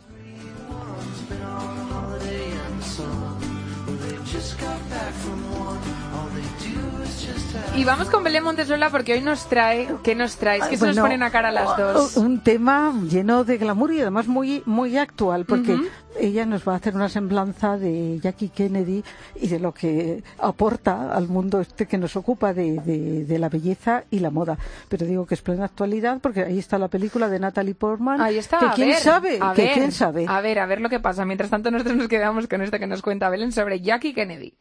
Y 7.77 7.85
vamos 7.85 8.11
con 8.11 8.23
Belén 8.23 8.43
Montesola 8.45 8.91
porque 8.91 9.15
hoy 9.15 9.23
nos 9.23 9.49
trae, 9.49 9.89
¿qué 10.03 10.15
nos 10.15 10.37
trae? 10.37 10.59
Es 10.59 10.67
que 10.67 10.77
se 10.77 10.87
nos 10.89 10.99
ponen 10.99 11.23
a 11.23 11.31
cara 11.31 11.50
las 11.50 11.77
dos. 11.79 12.17
Un 12.19 12.41
tema 12.43 12.93
lleno 13.09 13.43
de 13.45 13.57
glamour 13.57 13.93
y 13.93 14.00
además 14.03 14.27
muy 14.27 14.62
muy 14.67 14.99
actual, 14.99 15.47
porque 15.47 15.75
Ujú. 15.75 15.85
ella 16.19 16.45
nos 16.45 16.69
va 16.69 16.75
a 16.75 16.77
hacer 16.77 16.95
una 16.95 17.09
semblanza 17.09 17.79
de 17.79 18.19
Jackie 18.21 18.50
Kennedy 18.50 19.03
y 19.37 19.47
de 19.49 19.61
lo 19.61 19.73
que 19.73 20.23
aporta 20.41 21.15
al 21.15 21.29
mundo 21.29 21.61
este 21.61 21.87
que 21.87 21.97
nos 21.97 22.17
ocupa 22.17 22.53
de, 22.53 22.81
de- 22.81 23.25
de 23.25 23.39
la 23.39 23.49
belleza 23.49 24.05
y 24.11 24.19
la 24.19 24.31
moda. 24.31 24.59
Pero 24.91 25.07
digo 25.07 25.25
que 25.25 25.35
es 25.35 25.41
plena 25.41 25.65
actualidad 25.65 26.19
porque 26.21 26.43
ahí 26.43 26.59
está 26.59 26.77
la 26.77 26.89
película 26.89 27.29
de 27.31 27.39
Natalie 27.39 27.75
Portman. 27.77 28.21
Ahí 28.21 28.37
está. 28.37 28.59
Que 28.59 28.67
a 28.67 28.73
quién 28.73 28.89
ver, 28.89 28.99
sabe, 28.99 29.39
a 29.41 29.55
que 29.55 29.62
ver, 29.62 29.73
quién 29.75 29.93
sabe. 29.93 30.27
A 30.29 30.41
ver, 30.43 30.59
a 30.59 30.67
ver 30.67 30.83
lo 30.83 30.91
que 30.91 31.00
pasa. 31.00 31.25
Mientras 31.25 31.49
tanto, 31.49 31.71
nosotros 31.71 31.97
nos 31.97 32.09
quedamos 32.09 32.47
con 32.47 32.61
esto 32.61 32.79
que 32.79 32.87
nos 32.89 33.00
cuenta 33.00 33.31
Belén 33.31 33.53
sobre 33.53 33.81
Jackie 33.81 34.12
Kennedy. 34.12 34.55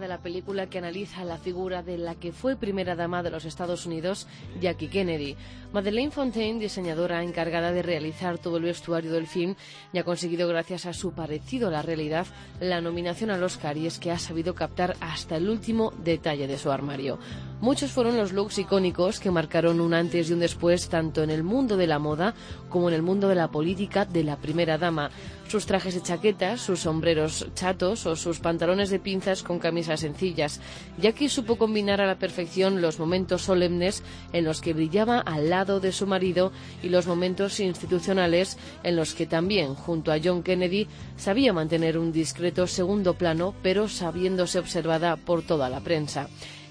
De 0.00 0.08
la 0.08 0.18
película 0.18 0.68
que 0.68 0.78
analiza 0.78 1.24
la 1.24 1.38
figura 1.38 1.82
de 1.82 1.98
la 1.98 2.14
que 2.14 2.32
fue 2.32 2.56
primera 2.56 2.96
dama 2.96 3.22
de 3.22 3.30
los 3.30 3.44
Estados 3.44 3.86
Unidos, 3.86 4.26
Jackie 4.60 4.88
Kennedy. 4.88 5.36
Madeleine 5.72 6.10
Fontaine, 6.10 6.58
diseñadora 6.58 7.22
encargada 7.22 7.70
de 7.70 7.82
realizar 7.82 8.38
todo 8.38 8.56
el 8.56 8.64
vestuario 8.64 9.12
del 9.12 9.28
film, 9.28 9.54
ya 9.92 10.00
ha 10.00 10.04
conseguido, 10.04 10.48
gracias 10.48 10.86
a 10.86 10.92
su 10.92 11.12
parecido 11.12 11.68
a 11.68 11.70
la 11.70 11.82
realidad, 11.82 12.26
la 12.58 12.80
nominación 12.80 13.30
al 13.30 13.44
Oscar 13.44 13.76
y 13.76 13.86
es 13.86 14.00
que 14.00 14.10
ha 14.10 14.18
sabido 14.18 14.54
captar 14.54 14.96
hasta 15.00 15.36
el 15.36 15.48
último 15.48 15.92
detalle 16.02 16.48
de 16.48 16.58
su 16.58 16.72
armario. 16.72 17.18
Muchos 17.60 17.92
fueron 17.92 18.16
los 18.16 18.32
looks 18.32 18.58
icónicos 18.58 19.20
que 19.20 19.30
marcaron 19.30 19.80
un 19.80 19.94
antes 19.94 20.30
y 20.30 20.32
un 20.32 20.40
después 20.40 20.88
tanto 20.88 21.22
en 21.22 21.30
el 21.30 21.44
mundo 21.44 21.76
de 21.76 21.86
la 21.86 21.98
moda 21.98 22.34
como 22.68 22.88
en 22.88 22.94
el 22.94 23.02
mundo 23.02 23.28
de 23.28 23.34
la 23.34 23.48
política 23.48 24.04
de 24.06 24.24
la 24.24 24.36
primera 24.36 24.78
dama. 24.78 25.10
Sus 25.50 25.66
trajes 25.66 25.96
de 25.96 26.02
chaquetas, 26.02 26.60
sus 26.60 26.78
sombreros 26.78 27.44
chatos 27.54 28.06
o 28.06 28.14
sus 28.14 28.38
pantalones 28.38 28.88
de 28.88 29.00
pinzas 29.00 29.42
con 29.42 29.58
camisas 29.58 29.98
sencillas. 29.98 30.60
Jackie 30.96 31.28
supo 31.28 31.58
combinar 31.58 32.00
a 32.00 32.06
la 32.06 32.20
perfección 32.20 32.80
los 32.80 33.00
momentos 33.00 33.42
solemnes 33.42 34.04
en 34.32 34.44
los 34.44 34.60
que 34.60 34.74
brillaba 34.74 35.18
al 35.18 35.50
lado 35.50 35.80
de 35.80 35.90
su 35.90 36.06
marido 36.06 36.52
y 36.84 36.88
los 36.88 37.08
momentos 37.08 37.58
institucionales 37.58 38.58
en 38.84 38.94
los 38.94 39.12
que 39.12 39.26
también, 39.26 39.74
junto 39.74 40.12
a 40.12 40.20
John 40.22 40.44
Kennedy, 40.44 40.86
sabía 41.16 41.52
mantener 41.52 41.98
un 41.98 42.12
discreto 42.12 42.68
segundo 42.68 43.14
plano, 43.14 43.52
pero 43.60 43.88
sabiéndose 43.88 44.60
observada 44.60 45.16
por 45.16 45.42
toda 45.42 45.68
la 45.68 45.80
prensa. 45.80 46.28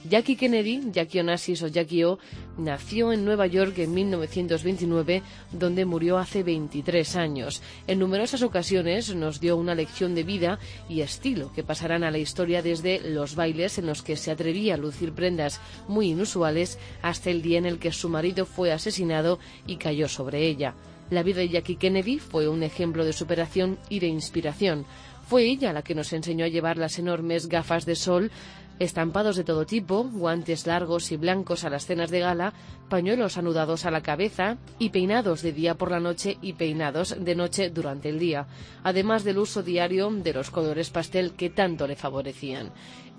Jackie 0.07 0.37
Kennedy, 0.37 0.81
Jackie 0.91 1.19
Onassis 1.19 1.61
o 1.61 1.67
Jackie 1.67 2.05
O, 2.05 2.19
nació 2.57 3.11
en 3.11 3.25
Nueva 3.25 3.47
York 3.47 3.77
en 3.79 3.93
1929, 3.93 5.21
donde 5.51 5.85
murió 5.85 6.17
hace 6.17 6.41
23 6.41 7.15
años. 7.17 7.61
En 7.85 7.99
numerosas 7.99 8.41
ocasiones 8.41 9.13
nos 9.13 9.41
dio 9.41 9.57
una 9.57 9.75
lección 9.75 10.15
de 10.15 10.23
vida 10.23 10.59
y 10.87 11.01
estilo 11.01 11.51
que 11.51 11.63
pasarán 11.63 12.03
a 12.03 12.11
la 12.11 12.17
historia 12.17 12.61
desde 12.61 13.01
los 13.09 13.35
bailes 13.35 13.77
en 13.77 13.87
los 13.87 14.01
que 14.01 14.15
se 14.15 14.31
atrevía 14.31 14.75
a 14.75 14.77
lucir 14.77 15.11
prendas 15.11 15.59
muy 15.87 16.11
inusuales 16.11 16.79
hasta 17.01 17.29
el 17.29 17.41
día 17.41 17.57
en 17.57 17.65
el 17.65 17.79
que 17.79 17.91
su 17.91 18.07
marido 18.07 18.45
fue 18.45 18.71
asesinado 18.71 19.39
y 19.67 19.75
cayó 19.77 20.07
sobre 20.07 20.47
ella. 20.47 20.75
La 21.09 21.23
vida 21.23 21.39
de 21.39 21.49
Jackie 21.49 21.75
Kennedy 21.75 22.19
fue 22.19 22.47
un 22.47 22.61
ejemplo 22.61 23.03
de 23.03 23.13
superación 23.13 23.79
y 23.89 23.99
de 23.99 24.05
inspiración. 24.05 24.85
Fue 25.29 25.43
ella 25.43 25.73
la 25.73 25.83
que 25.83 25.93
nos 25.93 26.11
enseñó 26.11 26.45
a 26.45 26.47
llevar 26.47 26.77
las 26.77 26.97
enormes 26.97 27.49
gafas 27.49 27.85
de 27.85 27.95
sol, 27.95 28.31
estampados 28.79 29.35
de 29.35 29.43
todo 29.43 29.67
tipo, 29.67 30.05
guantes 30.05 30.65
largos 30.65 31.11
y 31.11 31.17
blancos 31.17 31.63
a 31.63 31.69
las 31.69 31.85
cenas 31.85 32.09
de 32.09 32.21
gala, 32.21 32.53
pañuelos 32.89 33.37
anudados 33.37 33.85
a 33.85 33.91
la 33.91 34.01
cabeza 34.01 34.57
y 34.79 34.89
peinados 34.89 35.43
de 35.43 35.51
día 35.53 35.75
por 35.75 35.91
la 35.91 35.99
noche 35.99 36.39
y 36.41 36.53
peinados 36.53 37.15
de 37.23 37.35
noche 37.35 37.69
durante 37.69 38.09
el 38.09 38.17
día, 38.17 38.47
además 38.81 39.23
del 39.23 39.37
uso 39.37 39.61
diario 39.61 40.09
de 40.09 40.33
los 40.33 40.49
colores 40.49 40.89
pastel 40.89 41.33
que 41.33 41.51
tanto 41.51 41.85
le 41.85 41.95
favorecían. 41.95 42.71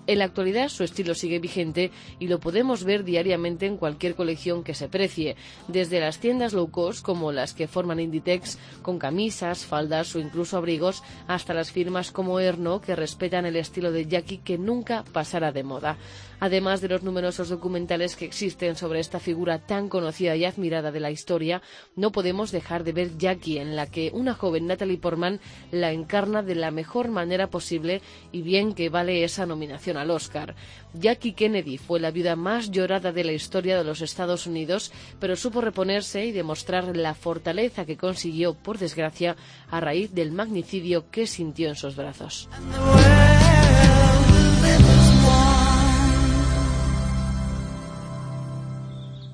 En 0.07 0.19
la 0.19 0.25
actualidad 0.25 0.69
su 0.69 0.83
estilo 0.83 1.13
sigue 1.13 1.39
vigente 1.39 1.91
y 2.19 2.27
lo 2.27 2.39
podemos 2.39 2.83
ver 2.83 3.03
diariamente 3.03 3.67
en 3.67 3.77
cualquier 3.77 4.15
colección 4.15 4.63
que 4.63 4.73
se 4.73 4.89
precie, 4.89 5.35
desde 5.67 5.99
las 5.99 6.19
tiendas 6.19 6.53
low 6.53 6.71
cost 6.71 7.05
como 7.05 7.31
las 7.31 7.53
que 7.53 7.67
forman 7.67 7.99
Inditex 7.99 8.57
con 8.81 8.97
camisas, 8.97 9.65
faldas 9.65 10.15
o 10.15 10.19
incluso 10.19 10.57
abrigos, 10.57 11.03
hasta 11.27 11.53
las 11.53 11.71
firmas 11.71 12.11
como 12.11 12.39
Erno 12.39 12.81
que 12.81 12.95
respetan 12.95 13.45
el 13.45 13.55
estilo 13.55 13.91
de 13.91 14.07
Jackie 14.07 14.39
que 14.39 14.57
nunca 14.57 15.03
pasará 15.13 15.51
de 15.51 15.63
moda. 15.63 15.97
Además 16.41 16.81
de 16.81 16.89
los 16.89 17.03
numerosos 17.03 17.49
documentales 17.49 18.15
que 18.15 18.25
existen 18.25 18.75
sobre 18.75 18.99
esta 18.99 19.19
figura 19.19 19.59
tan 19.59 19.89
conocida 19.89 20.35
y 20.35 20.43
admirada 20.43 20.91
de 20.91 20.99
la 20.99 21.11
historia, 21.11 21.61
no 21.95 22.11
podemos 22.11 22.51
dejar 22.51 22.83
de 22.83 22.93
ver 22.93 23.15
Jackie, 23.15 23.59
en 23.59 23.75
la 23.75 23.85
que 23.85 24.09
una 24.11 24.33
joven 24.33 24.65
Natalie 24.65 24.97
Portman 24.97 25.39
la 25.69 25.91
encarna 25.91 26.41
de 26.41 26.55
la 26.55 26.71
mejor 26.71 27.09
manera 27.09 27.47
posible 27.51 28.01
y 28.31 28.41
bien 28.41 28.73
que 28.73 28.89
vale 28.89 29.23
esa 29.23 29.45
nominación 29.45 29.97
al 29.97 30.09
Oscar. 30.09 30.55
Jackie 30.95 31.33
Kennedy 31.33 31.77
fue 31.77 31.99
la 31.99 32.09
viuda 32.09 32.35
más 32.35 32.71
llorada 32.71 33.11
de 33.11 33.23
la 33.23 33.33
historia 33.33 33.77
de 33.77 33.83
los 33.83 34.01
Estados 34.01 34.47
Unidos, 34.47 34.91
pero 35.19 35.35
supo 35.35 35.61
reponerse 35.61 36.25
y 36.25 36.31
demostrar 36.31 36.97
la 36.97 37.13
fortaleza 37.13 37.85
que 37.85 37.97
consiguió, 37.97 38.55
por 38.55 38.79
desgracia, 38.79 39.35
a 39.69 39.79
raíz 39.79 40.11
del 40.15 40.31
magnicidio 40.31 41.05
que 41.11 41.27
sintió 41.27 41.69
en 41.69 41.75
sus 41.75 41.95
brazos. 41.95 42.49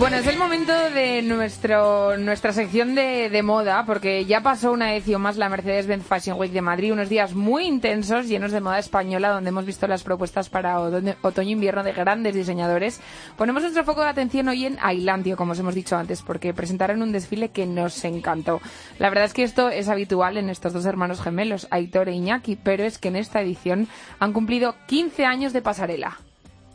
Bueno, 0.00 0.16
es 0.16 0.26
el 0.26 0.38
momento 0.38 0.72
de 0.72 1.20
nuestro, 1.20 2.16
nuestra 2.16 2.54
sección 2.54 2.94
de, 2.94 3.28
de 3.28 3.42
moda, 3.42 3.84
porque 3.84 4.24
ya 4.24 4.40
pasó 4.40 4.72
una 4.72 4.94
edición 4.94 5.20
más 5.20 5.36
la 5.36 5.50
Mercedes-Benz 5.50 6.06
Fashion 6.06 6.40
Week 6.40 6.52
de 6.52 6.62
Madrid, 6.62 6.94
unos 6.94 7.10
días 7.10 7.34
muy 7.34 7.66
intensos, 7.66 8.26
llenos 8.26 8.50
de 8.50 8.62
moda 8.62 8.78
española, 8.78 9.28
donde 9.28 9.50
hemos 9.50 9.66
visto 9.66 9.86
las 9.86 10.02
propuestas 10.02 10.48
para 10.48 10.80
otoño-invierno 10.80 11.82
de 11.82 11.92
grandes 11.92 12.34
diseñadores. 12.34 12.98
Ponemos 13.36 13.60
nuestro 13.60 13.84
foco 13.84 14.00
de 14.00 14.08
atención 14.08 14.48
hoy 14.48 14.64
en 14.64 14.78
Ailandio, 14.80 15.36
como 15.36 15.52
os 15.52 15.58
hemos 15.58 15.74
dicho 15.74 15.98
antes, 15.98 16.22
porque 16.22 16.54
presentaron 16.54 17.02
un 17.02 17.12
desfile 17.12 17.50
que 17.50 17.66
nos 17.66 18.02
encantó. 18.02 18.62
La 18.98 19.10
verdad 19.10 19.26
es 19.26 19.34
que 19.34 19.42
esto 19.42 19.68
es 19.68 19.90
habitual 19.90 20.38
en 20.38 20.48
estos 20.48 20.72
dos 20.72 20.86
hermanos 20.86 21.20
gemelos, 21.20 21.68
Aitor 21.70 22.08
e 22.08 22.12
Iñaki, 22.12 22.56
pero 22.56 22.84
es 22.84 22.96
que 22.96 23.08
en 23.08 23.16
esta 23.16 23.42
edición 23.42 23.86
han 24.18 24.32
cumplido 24.32 24.76
15 24.86 25.26
años 25.26 25.52
de 25.52 25.60
pasarela. 25.60 26.16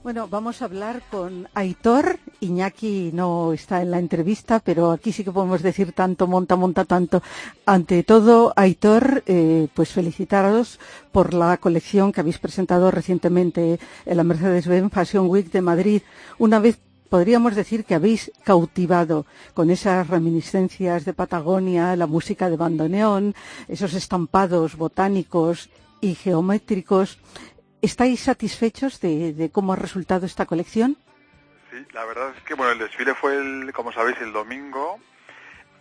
Bueno, 0.06 0.28
vamos 0.28 0.62
a 0.62 0.66
hablar 0.66 1.02
con 1.10 1.50
Aitor 1.56 2.20
Iñaki 2.40 3.10
no 3.12 3.54
está 3.54 3.82
en 3.82 3.90
la 3.90 3.98
entrevista, 3.98 4.60
pero 4.60 4.92
aquí 4.92 5.12
sí 5.12 5.24
que 5.24 5.32
podemos 5.32 5.64
decir 5.64 5.94
tanto, 5.94 6.28
monta, 6.28 6.56
monta 6.56 6.86
tanto. 6.86 7.24
Ante 7.66 8.04
todo, 8.04 8.54
Aitor, 8.56 9.24
eh, 9.26 9.68
pues 9.74 9.90
felicitaros 9.90 10.80
por 11.12 11.34
la 11.34 11.58
colección 11.58 12.12
que 12.12 12.22
habéis 12.22 12.38
presentado 12.38 12.92
recientemente 12.92 13.80
en 14.06 14.18
la 14.18 14.24
Mercedes-Benz 14.24 14.94
Fashion 14.94 15.26
Week 15.28 15.50
de 15.52 15.62
Madrid. 15.62 16.02
Una 16.38 16.60
vez 16.60 16.78
podríamos 17.10 17.56
decir 17.56 17.84
que 17.84 17.96
habéis 17.96 18.32
cautivado 18.44 19.26
con 19.56 19.72
esas 19.72 20.08
reminiscencias 20.08 21.04
de 21.06 21.14
Patagonia, 21.14 21.96
la 21.96 22.06
música 22.06 22.52
de 22.52 22.58
bandoneón, 22.58 23.34
esos 23.68 23.96
estampados 23.96 24.76
botánicos 24.78 25.72
y 26.00 26.14
geométricos. 26.14 27.18
¿Estáis 27.86 28.22
satisfechos 28.22 29.00
de, 29.00 29.52
cómo 29.54 29.74
ha 29.74 29.76
resultado 29.76 30.26
esta 30.26 30.48
colección? 30.48 30.98
Sí, 31.70 31.86
la 31.94 32.04
verdad 32.06 32.34
es 32.36 32.42
que 32.42 32.56
bueno, 32.56 32.72
el 32.72 32.80
desfile 32.80 33.14
fue, 33.14 33.38
el, 33.38 33.72
como 33.74 33.92
sabéis, 33.92 34.18
el 34.22 34.34
domingo 34.34 34.98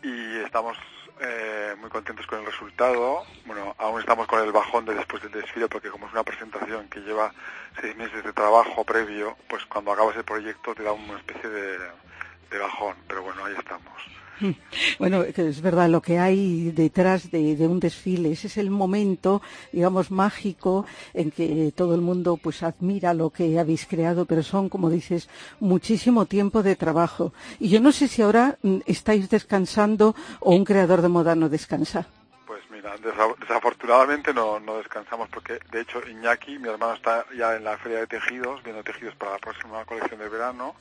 y 0.02 0.36
estamos 0.40 0.76
eh, 1.22 1.74
muy 1.80 1.88
contentos 1.88 2.26
con 2.26 2.40
el 2.40 2.44
resultado. 2.44 3.24
Bueno, 3.46 3.74
aún 3.78 4.00
estamos 4.00 4.26
con 4.26 4.38
el 4.44 4.52
bajón 4.52 4.84
de 4.84 4.92
después 4.92 5.22
del 5.22 5.32
desfile 5.32 5.66
porque 5.66 5.88
como 5.88 6.06
es 6.06 6.12
una 6.12 6.24
presentación 6.24 6.90
que 6.90 7.00
lleva 7.00 7.32
seis 7.80 7.96
meses 7.96 8.22
de 8.22 8.34
trabajo 8.34 8.84
previo, 8.84 9.38
pues 9.48 9.64
cuando 9.64 9.90
acabas 9.90 10.14
el 10.16 10.24
proyecto 10.24 10.74
te 10.74 10.82
da 10.82 10.92
una 10.92 11.16
especie 11.16 11.48
de 11.48 12.58
bajón. 12.58 12.96
Pero 13.08 13.22
bueno, 13.22 13.46
ahí 13.46 13.54
estamos. 13.56 13.94
Bueno, 14.98 15.22
es 15.22 15.60
verdad, 15.60 15.88
lo 15.88 16.00
que 16.00 16.18
hay 16.18 16.70
detrás 16.70 17.30
de, 17.30 17.56
un 17.66 17.80
desfile, 17.80 18.32
ese 18.32 18.46
es 18.46 18.56
el 18.56 18.70
momento, 18.70 19.42
digamos, 19.72 20.10
mágico 20.10 20.86
en 21.12 21.30
que 21.30 21.72
todo 21.74 21.94
el 21.94 22.00
mundo 22.00 22.36
pues 22.36 22.62
admira 22.62 23.14
lo 23.14 23.30
que 23.30 23.58
habéis 23.58 23.86
creado, 23.86 24.24
pero 24.24 24.42
son, 24.42 24.68
como 24.68 24.90
dices, 24.90 25.28
muchísimo 25.60 26.26
tiempo 26.26 26.62
de 26.62 26.76
trabajo. 26.76 27.32
Y 27.58 27.68
yo 27.68 27.80
no 27.80 27.92
sé 27.92 28.08
si 28.08 28.22
ahora 28.22 28.58
mm, 28.62 28.78
estáis 28.86 29.28
descansando 29.30 30.14
o 30.40 30.54
un 30.54 30.64
creador 30.64 31.02
de 31.02 31.08
moda 31.08 31.34
no 31.34 31.48
descansa. 31.48 32.06
Pues 32.46 32.62
mira, 32.70 32.94
desafortunadamente 33.40 34.34
no 34.34 34.76
descansamos 34.76 35.28
porque, 35.30 35.58
de 35.72 35.80
hecho, 35.80 36.00
Iñaki, 36.06 36.58
mi 36.58 36.68
hermano, 36.68 36.94
está 36.94 37.24
ya 37.36 37.56
en 37.56 37.64
la 37.64 37.78
feria 37.78 38.00
de 38.00 38.06
tejidos, 38.06 38.62
viendo 38.62 38.82
tejidos 38.84 39.14
para 39.16 39.32
la 39.32 39.38
próxima 39.38 39.84
colección 39.84 40.20
de 40.20 40.28
verano 40.28 40.74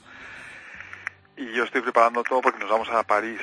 y 1.38 1.52
yo 1.54 1.64
estoy 1.64 1.82
preparando 1.82 2.24
todo 2.24 2.42
porque 2.42 2.60
nos 2.60 2.70
vamos 2.70 2.90
a 2.90 3.04
París 3.04 3.40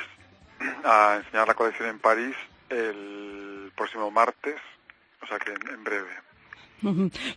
a 0.85 1.17
enseñar 1.17 1.49
la 1.49 1.55
colección 1.55 1.89
en 1.89 1.99
París 1.99 2.37
el 2.69 3.73
próximo 3.77 4.11
martes, 4.11 4.57
o 5.23 5.27
sea 5.27 5.39
que 5.39 5.53
en, 5.53 5.69
en 5.69 5.85
breve. 5.85 6.11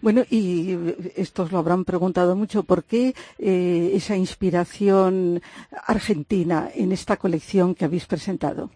Bueno, 0.02 0.24
y 0.30 0.96
estos 1.16 1.52
lo 1.52 1.58
habrán 1.58 1.84
preguntado 1.84 2.36
mucho, 2.36 2.64
¿por 2.64 2.86
qué 2.86 3.14
eh, 3.38 3.92
esa 3.94 4.16
inspiración 4.16 5.42
argentina 5.86 6.70
en 6.74 6.92
esta 6.92 7.18
colección 7.18 7.76
que 7.76 7.86
habéis 7.86 8.06
presentado? 8.06 8.72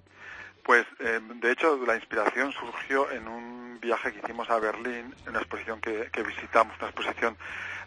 Pues, 0.64 0.86
eh, 1.00 1.22
de 1.36 1.52
hecho, 1.52 1.80
la 1.86 1.96
inspiración 1.96 2.52
surgió 2.52 3.10
en 3.12 3.28
un 3.28 3.80
viaje 3.80 4.12
que 4.12 4.20
hicimos 4.20 4.50
a 4.50 4.60
Berlín, 4.60 5.14
en 5.24 5.30
una 5.30 5.40
exposición 5.40 5.80
que, 5.80 6.10
que 6.12 6.24
visitamos, 6.24 6.76
una 6.80 6.90
exposición 6.90 7.38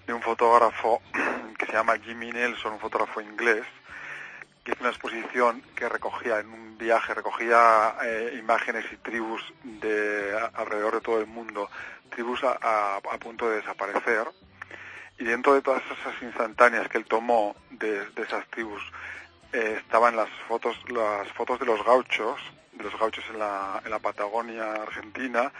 de 0.07 0.14
un 0.14 0.22
fotógrafo 0.22 1.03
que 1.59 1.66
se 1.66 1.72
llama 1.72 1.98
Jimmy 1.98 2.33
Nelson, 2.33 2.74
un 2.74 2.81
fotógrafo 2.81 3.20
inglés, 3.20 3.66
es 4.64 4.81
una 4.81 4.90
exposición 4.90 5.62
que 5.75 5.88
recogía 5.88 6.40
en 6.40 6.49
un 6.49 6.79
viaje, 6.79 7.14
recogía 7.14 7.96
eh, 8.03 8.37
imágenes 8.38 8.85
y 8.92 8.96
tribus 8.96 9.42
de 9.62 10.38
alrededor 10.55 10.94
de 10.94 11.01
todo 11.01 11.20
el 11.20 11.27
mundo, 11.27 11.68
tribus 12.11 12.42
a, 12.44 12.96
a, 12.96 13.18
punto 13.18 13.49
de 13.49 13.57
desaparecer. 13.57 14.29
Y 15.18 15.25
dentro 15.25 15.55
de 15.55 15.62
todas 15.62 15.83
esas 15.85 16.23
instantáneas 16.23 16.88
que 16.88 16.99
él 16.99 17.05
tomó 17.05 17.55
de, 17.70 18.07
de 18.11 18.23
esas 18.23 18.46
tribus, 18.49 18.83
eh, 19.53 19.77
estaban 19.79 20.16
las 20.16 20.31
fotos, 20.46 20.77
las 20.88 21.29
fotos 21.33 21.59
de 21.59 21.66
los 21.66 21.85
gauchos, 21.85 22.40
de 22.73 22.85
los 22.85 22.99
gauchos 22.99 23.25
en 23.31 23.38
la, 23.38 23.83
en 23.85 23.90
la 23.90 23.99
Patagonia 23.99 24.75
argentina, 24.75 25.53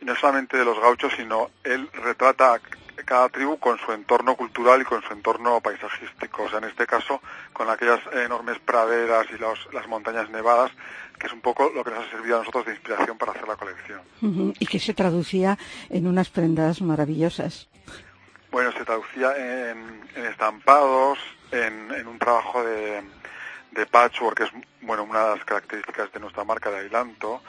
y 0.00 0.04
no 0.04 0.14
solamente 0.14 0.56
de 0.56 0.64
los 0.64 0.78
gauchos, 0.78 1.12
sino 1.16 1.50
él 1.64 1.90
retrata 1.92 2.60
cada 3.04 3.28
tribu 3.28 3.58
con 3.58 3.78
su 3.78 3.92
entorno 3.92 4.34
cultural 4.36 4.82
y 4.82 4.84
con 4.84 5.02
su 5.02 5.12
entorno 5.12 5.60
paisajístico. 5.60 6.44
O 6.44 6.48
sea, 6.48 6.58
en 6.58 6.64
este 6.64 6.86
caso, 6.86 7.20
con 7.52 7.68
aquellas 7.70 8.00
enormes 8.12 8.58
praderas 8.58 9.26
y 9.30 9.38
los, 9.38 9.58
las 9.72 9.86
montañas 9.88 10.30
nevadas, 10.30 10.70
que 11.18 11.26
es 11.26 11.32
un 11.32 11.40
poco 11.40 11.70
lo 11.74 11.82
que 11.84 11.90
nos 11.90 12.06
ha 12.06 12.10
servido 12.10 12.36
a 12.36 12.38
nosotros 12.40 12.66
de 12.66 12.72
inspiración 12.72 13.18
para 13.18 13.32
hacer 13.32 13.48
la 13.48 13.56
colección. 13.56 14.00
Uh 14.22 14.26
-huh. 14.26 14.56
Y 14.58 14.66
que 14.66 14.78
se 14.78 14.94
traducía 14.94 15.58
en 15.90 16.06
unas 16.06 16.28
prendas 16.30 16.80
maravillosas. 16.80 17.68
Bueno, 18.50 18.72
se 18.72 18.84
traducía 18.84 19.34
en, 19.36 20.08
en 20.14 20.24
estampados, 20.26 21.18
en, 21.50 21.90
en, 21.92 22.06
un 22.06 22.18
trabajo 22.18 22.64
de, 22.64 23.02
de 23.72 23.86
patchwork, 23.86 24.36
que 24.38 24.44
es 24.44 24.50
bueno, 24.80 25.02
una 25.04 25.24
de 25.24 25.36
las 25.36 25.44
características 25.44 26.10
de 26.12 26.20
nuestra 26.20 26.44
marca 26.44 26.70
de 26.70 26.78
Ailanto, 26.78 27.42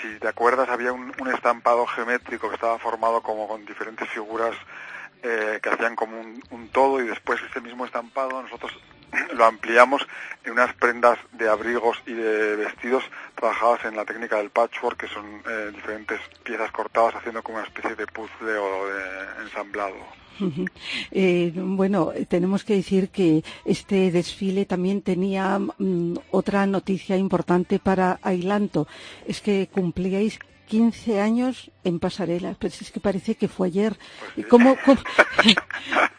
si 0.00 0.18
te 0.18 0.28
acuerdas, 0.28 0.68
había 0.68 0.92
un, 0.92 1.12
un, 1.20 1.28
estampado 1.28 1.86
geométrico 1.86 2.48
que 2.48 2.54
estaba 2.54 2.78
formado 2.78 3.20
como 3.22 3.48
con 3.48 3.64
diferentes 3.64 4.08
figuras 4.08 4.54
eh, 5.22 5.58
que 5.62 5.68
hacían 5.68 5.96
como 5.96 6.20
un, 6.20 6.42
un, 6.50 6.68
todo 6.68 7.00
y 7.00 7.06
después 7.06 7.40
ese 7.42 7.60
mismo 7.60 7.84
estampado 7.84 8.40
nosotros 8.42 8.72
lo 9.34 9.44
ampliamos 9.44 10.06
en 10.44 10.52
unas 10.52 10.74
prendas 10.74 11.18
de 11.32 11.48
abrigos 11.48 11.98
y 12.06 12.12
de 12.12 12.56
vestidos 12.56 13.04
trabajadas 13.34 13.84
en 13.84 13.96
la 13.96 14.04
técnica 14.04 14.36
del 14.36 14.50
patchwork, 14.50 14.98
que 14.98 15.08
son 15.08 15.42
eh, 15.48 15.70
diferentes 15.74 16.20
piezas 16.42 16.70
cortadas 16.72 17.16
haciendo 17.16 17.42
como 17.42 17.58
una 17.58 17.66
especie 17.66 17.94
de 17.94 18.06
puzzle 18.06 18.56
o 18.56 18.86
de 18.86 19.42
ensamblado. 19.44 19.96
Eh, 21.10 21.52
bueno, 21.56 22.12
tenemos 22.28 22.62
que 22.62 22.76
decir 22.76 23.08
que 23.10 23.42
este 23.64 24.12
desfile 24.12 24.66
también 24.66 25.02
tenía 25.02 25.58
mm, 25.58 26.14
otra 26.30 26.64
noticia 26.66 27.16
importante 27.16 27.78
para 27.78 28.20
Ailanto. 28.22 28.86
Es 29.26 29.40
que 29.40 29.68
cumplíais 29.72 30.38
15 30.68 31.20
años 31.20 31.70
en 31.82 31.98
pasarela. 31.98 32.54
Pero 32.58 32.72
es 32.80 32.90
que 32.90 33.00
parece 33.00 33.34
que 33.34 33.48
fue 33.48 33.68
ayer. 33.68 33.98
Pues 34.34 34.46
¿Cómo, 34.46 34.76
cómo, 34.84 35.00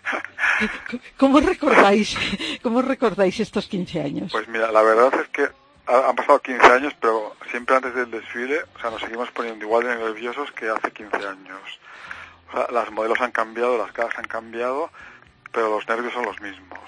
¿Cómo, 1.17 1.39
recordáis, 1.39 2.17
¿Cómo 2.61 2.81
recordáis 2.81 3.39
estos 3.39 3.67
15 3.67 4.01
años? 4.01 4.31
Pues 4.31 4.47
mira, 4.47 4.71
la 4.71 4.81
verdad 4.81 5.13
es 5.21 5.27
que 5.29 5.47
han 5.87 6.15
pasado 6.15 6.39
15 6.39 6.65
años, 6.67 6.93
pero 6.99 7.35
siempre 7.49 7.75
antes 7.75 7.95
del 7.95 8.11
desfile, 8.11 8.59
o 8.75 8.79
sea, 8.79 8.91
nos 8.91 9.01
seguimos 9.01 9.31
poniendo 9.31 9.65
igual 9.65 9.85
de 9.85 9.95
nerviosos 9.95 10.51
que 10.51 10.69
hace 10.69 10.91
15 10.91 11.17
años. 11.17 11.79
O 12.49 12.51
sea, 12.51 12.67
las 12.71 12.91
modelos 12.91 13.19
han 13.21 13.31
cambiado, 13.31 13.77
las 13.77 13.91
caras 13.91 14.13
han 14.17 14.25
cambiado, 14.25 14.91
pero 15.51 15.69
los 15.69 15.87
nervios 15.87 16.13
son 16.13 16.25
los 16.25 16.39
mismos. 16.41 16.79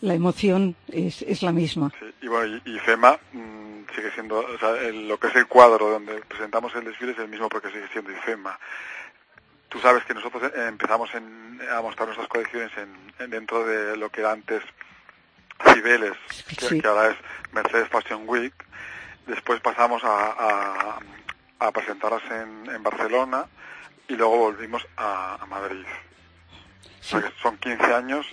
La 0.00 0.14
emoción 0.14 0.76
es, 0.88 1.22
es 1.22 1.42
la 1.42 1.52
misma. 1.52 1.90
Sí, 1.98 2.06
y 2.22 2.28
bueno, 2.28 2.60
y, 2.64 2.70
y 2.74 2.78
FEMA 2.78 3.18
mmm, 3.32 3.74
sigue 3.94 4.10
siendo, 4.12 4.40
o 4.40 4.58
sea, 4.58 4.76
el, 4.82 5.08
lo 5.08 5.18
que 5.18 5.28
es 5.28 5.36
el 5.36 5.46
cuadro 5.46 5.88
donde 5.88 6.20
presentamos 6.28 6.74
el 6.74 6.84
desfile 6.84 7.12
es 7.12 7.18
el 7.18 7.28
mismo 7.28 7.48
porque 7.48 7.68
sigue 7.68 7.88
siendo 7.92 8.10
IFEMA. 8.10 8.58
Tú 9.74 9.80
sabes 9.80 10.04
que 10.04 10.14
nosotros 10.14 10.40
eh, 10.54 10.66
empezamos 10.68 11.12
en, 11.16 11.58
a 11.68 11.82
mostrar 11.82 12.06
nuestras 12.06 12.28
colecciones 12.28 12.70
en, 12.78 12.94
en, 13.18 13.28
dentro 13.28 13.66
de 13.66 13.96
lo 13.96 14.08
que 14.08 14.20
era 14.20 14.30
antes 14.30 14.62
Cibeles, 15.64 16.16
que, 16.56 16.68
sí. 16.68 16.80
que 16.80 16.86
ahora 16.86 17.10
es 17.10 17.16
Mercedes 17.52 17.88
Fashion 17.88 18.22
Week. 18.24 18.54
Después 19.26 19.60
pasamos 19.60 20.04
a, 20.04 20.30
a, 20.38 20.98
a 21.58 21.72
presentarlas 21.72 22.22
en, 22.30 22.72
en 22.72 22.84
Barcelona 22.84 23.46
y 24.06 24.14
luego 24.14 24.38
volvimos 24.38 24.86
a, 24.96 25.42
a 25.42 25.46
Madrid. 25.46 25.84
Sí. 27.00 27.16
O 27.16 27.20
sea 27.20 27.28
que 27.28 27.36
son 27.40 27.56
15 27.56 27.84
años 27.94 28.26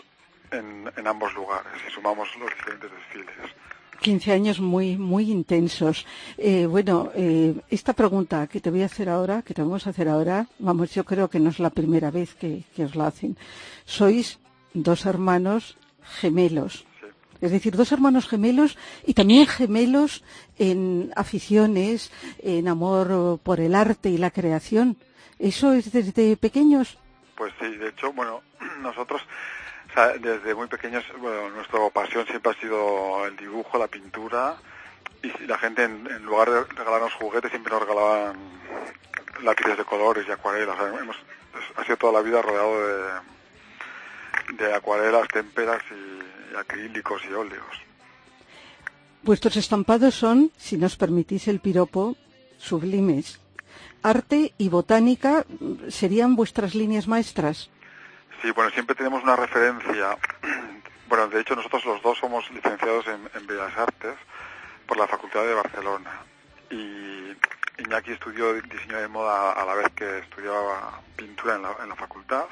en, 0.52 0.92
en, 0.96 1.08
ambos 1.08 1.34
lugares 1.34 1.72
y 1.88 1.92
sumamos 1.92 2.28
los 2.38 2.50
diferentes 2.50 2.92
desfiles. 2.92 3.56
15 4.02 4.32
años 4.32 4.60
muy, 4.60 4.98
muy 4.98 5.32
intensos. 5.32 6.06
Eh, 6.38 6.66
bueno, 6.66 7.12
eh, 7.16 7.54
esta 7.70 7.94
pregunta 7.94 8.48
que 8.48 8.60
te 8.60 8.72
voy 8.72 8.82
a 8.82 8.88
hacer 8.88 9.10
ahora, 9.10 9.44
que 9.44 9.54
te 9.54 9.62
vamos 9.62 9.86
a 9.86 9.92
hacer 9.92 10.10
ahora, 10.10 10.48
vamos, 10.58 10.94
yo 10.94 11.06
creo 11.06 11.30
que 11.30 11.40
no 11.40 11.52
es 11.52 11.60
la 11.60 11.70
primera 11.70 12.10
vez 12.10 12.34
que, 12.34 12.64
que 12.76 12.84
os 12.84 12.96
la 12.96 13.08
hacen. 13.08 13.38
Sois 13.86 14.40
dos 14.74 15.06
hermanos 15.06 15.78
gemelos. 16.20 16.86
Sí. 17.00 17.06
Es 17.42 17.52
decir, 17.52 17.76
dos 17.76 17.92
hermanos 17.92 18.28
gemelos 18.28 18.76
y 19.06 19.14
también 19.14 19.46
gemelos 19.46 20.24
en 20.58 21.14
aficiones, 21.16 22.12
en 22.40 22.68
amor 22.68 23.40
por 23.44 23.60
el 23.60 23.76
arte 23.76 24.10
y 24.10 24.18
la 24.18 24.32
creación. 24.32 24.98
¿Eso 25.38 25.74
es 25.74 25.92
desde 25.92 26.38
pequeños? 26.38 26.98
Pues 27.36 27.54
sí, 27.60 27.68
de 27.78 27.90
hecho, 27.90 28.12
bueno, 28.14 28.42
nosotros 28.82 29.22
desde 30.20 30.56
muy 30.56 30.68
pequeños, 30.68 31.04
bueno, 31.20 31.50
nuestra 31.50 31.90
pasión 31.90 32.26
siempre 32.26 32.52
ha 32.52 32.60
sido 32.60 33.26
el 33.26 33.36
dibujo, 33.36 33.78
la 33.78 33.88
pintura, 33.88 34.56
y 35.22 35.46
la 35.46 35.58
gente 35.58 35.84
en, 35.84 36.26
lugar 36.26 36.50
de 36.50 36.64
regalarnos 36.64 37.14
juguetes 37.14 37.52
siempre 37.52 37.72
nos 37.74 37.82
regalaban 37.82 38.38
lápices 39.44 39.78
de 39.78 39.86
colores 39.86 40.26
y 40.28 40.32
acuarelas. 40.32 40.78
Hemos, 41.00 41.18
ha 41.76 41.84
sido 41.84 41.98
toda 41.98 42.14
la 42.14 42.22
vida 42.22 42.42
rodeado 42.42 42.88
de, 42.88 44.64
de 44.66 44.74
acuarelas, 44.74 45.28
témperas 45.28 45.84
y 45.92 46.56
acrílicos 46.56 47.22
y 47.30 47.34
óleos. 47.34 47.66
Vuestros 49.24 49.58
estampados 49.58 50.16
son, 50.16 50.52
si 50.58 50.78
nos 50.78 50.96
permitís 50.96 51.48
el 51.48 51.60
piropo, 51.60 52.16
sublimes. 52.58 53.40
Arte 54.02 54.54
y 54.58 54.70
botánica 54.70 55.46
serían 55.90 56.36
vuestras 56.36 56.74
líneas 56.74 57.08
maestras. 57.08 57.70
Sí, 58.42 58.50
bueno, 58.52 58.72
siempre 58.72 58.96
tenemos 58.96 59.24
una 59.24 59.36
referencia. 59.36 60.18
Bueno, 61.08 61.28
de 61.28 61.42
hecho 61.42 61.58
nosotros 61.58 61.84
los 61.84 62.02
dos 62.02 62.18
somos 62.20 62.50
licenciados 62.52 63.06
en, 63.06 63.46
Bellas 63.46 63.78
Artes 63.78 64.16
por 64.88 64.96
la 64.96 65.06
Facultad 65.08 65.44
de 65.44 65.54
Barcelona. 65.54 66.22
Y 66.70 67.36
Iñaki 67.80 68.14
estudió 68.14 68.54
diseño 68.54 68.96
de 68.96 69.10
moda 69.10 69.52
a 69.52 69.66
la 69.66 69.74
vez 69.74 69.90
que 69.94 70.20
estudiaba 70.20 71.02
pintura 71.18 71.56
en 71.56 71.64
la, 71.64 71.76
en 71.84 71.90
la 71.90 71.98
facultad. 71.98 72.46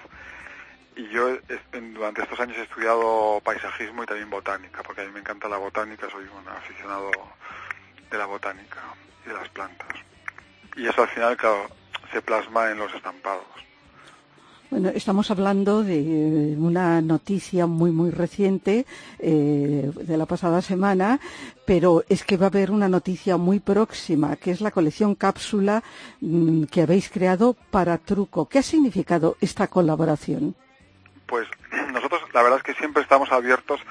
Y 0.98 1.08
yo 1.08 1.38
durante 1.72 2.24
estos 2.24 2.38
años 2.42 2.58
he 2.58 2.64
estudiado 2.64 3.40
paisajismo 3.46 4.04
y 4.04 4.08
también 4.08 4.30
botánica 4.30 4.84
porque 4.84 5.04
a 5.04 5.06
mí 5.06 5.12
me 5.14 5.22
encanta 5.22 5.48
la 5.48 5.56
botánica, 5.56 6.10
soy 6.10 6.26
un 6.26 6.46
aficionado 6.50 7.12
de 8.12 8.18
la 8.18 8.26
botánica 8.26 8.82
y 9.26 9.30
de 9.30 9.36
las 9.36 9.48
plantas. 9.48 9.88
Y 10.76 10.86
eso 10.86 11.04
al 11.04 11.08
final 11.08 11.38
claro 11.38 11.70
se 12.12 12.22
plasma 12.22 12.72
en 12.72 12.80
los 12.80 12.94
estampados. 12.94 13.69
Bueno, 14.70 14.90
estamos 14.90 15.32
hablando 15.32 15.82
de 15.82 16.56
una 16.56 17.02
noticia 17.02 17.66
muy, 17.66 17.90
muy 17.90 18.12
reciente 18.12 18.86
eh, 19.18 19.92
de 19.96 20.16
la 20.18 20.28
pasada 20.28 20.62
semana, 20.62 21.20
pero 21.66 22.04
es 22.08 22.24
que 22.24 22.38
va 22.38 22.46
a 22.46 22.50
haber 22.50 22.70
una 22.70 22.88
noticia 22.88 23.38
muy 23.38 23.60
próxima, 23.60 24.36
que 24.36 24.52
es 24.52 24.62
la 24.62 24.70
colección 24.70 25.16
cápsula 25.16 25.82
mm, 26.22 26.66
que 26.66 26.84
habéis 26.84 27.10
creado 27.10 27.56
para 27.72 27.98
Truco. 27.98 28.48
¿Qué 28.48 28.60
ha 28.60 28.64
significado 28.64 29.38
esta 29.42 29.66
colaboración? 29.66 30.54
Pues 31.26 31.48
nosotros 31.92 32.22
la 32.32 32.44
verdad 32.44 32.60
es 32.60 32.64
que 32.64 32.76
siempre 32.76 33.02
estamos 33.02 33.32
abiertos 33.32 33.82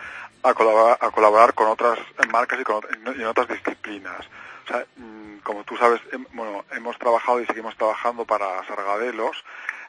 a 0.44 0.54
colaborar, 0.54 0.96
a 1.00 1.10
colaborar 1.10 1.54
con 1.54 1.66
otras 1.66 1.98
marcas 2.30 2.60
y, 2.60 2.62
con, 2.62 2.84
otras 3.26 3.48
disciplinas. 3.48 4.20
O 4.64 4.68
sea, 4.68 4.84
mm, 4.96 5.38
como 5.42 5.64
tú 5.64 5.76
sabes, 5.76 6.00
bueno, 6.34 6.64
hemos 6.70 6.96
trabajado 6.98 7.40
y 7.40 7.46
seguimos 7.46 7.74
trabajando 7.76 8.24
para 8.24 8.64
Sargadelos, 8.68 9.44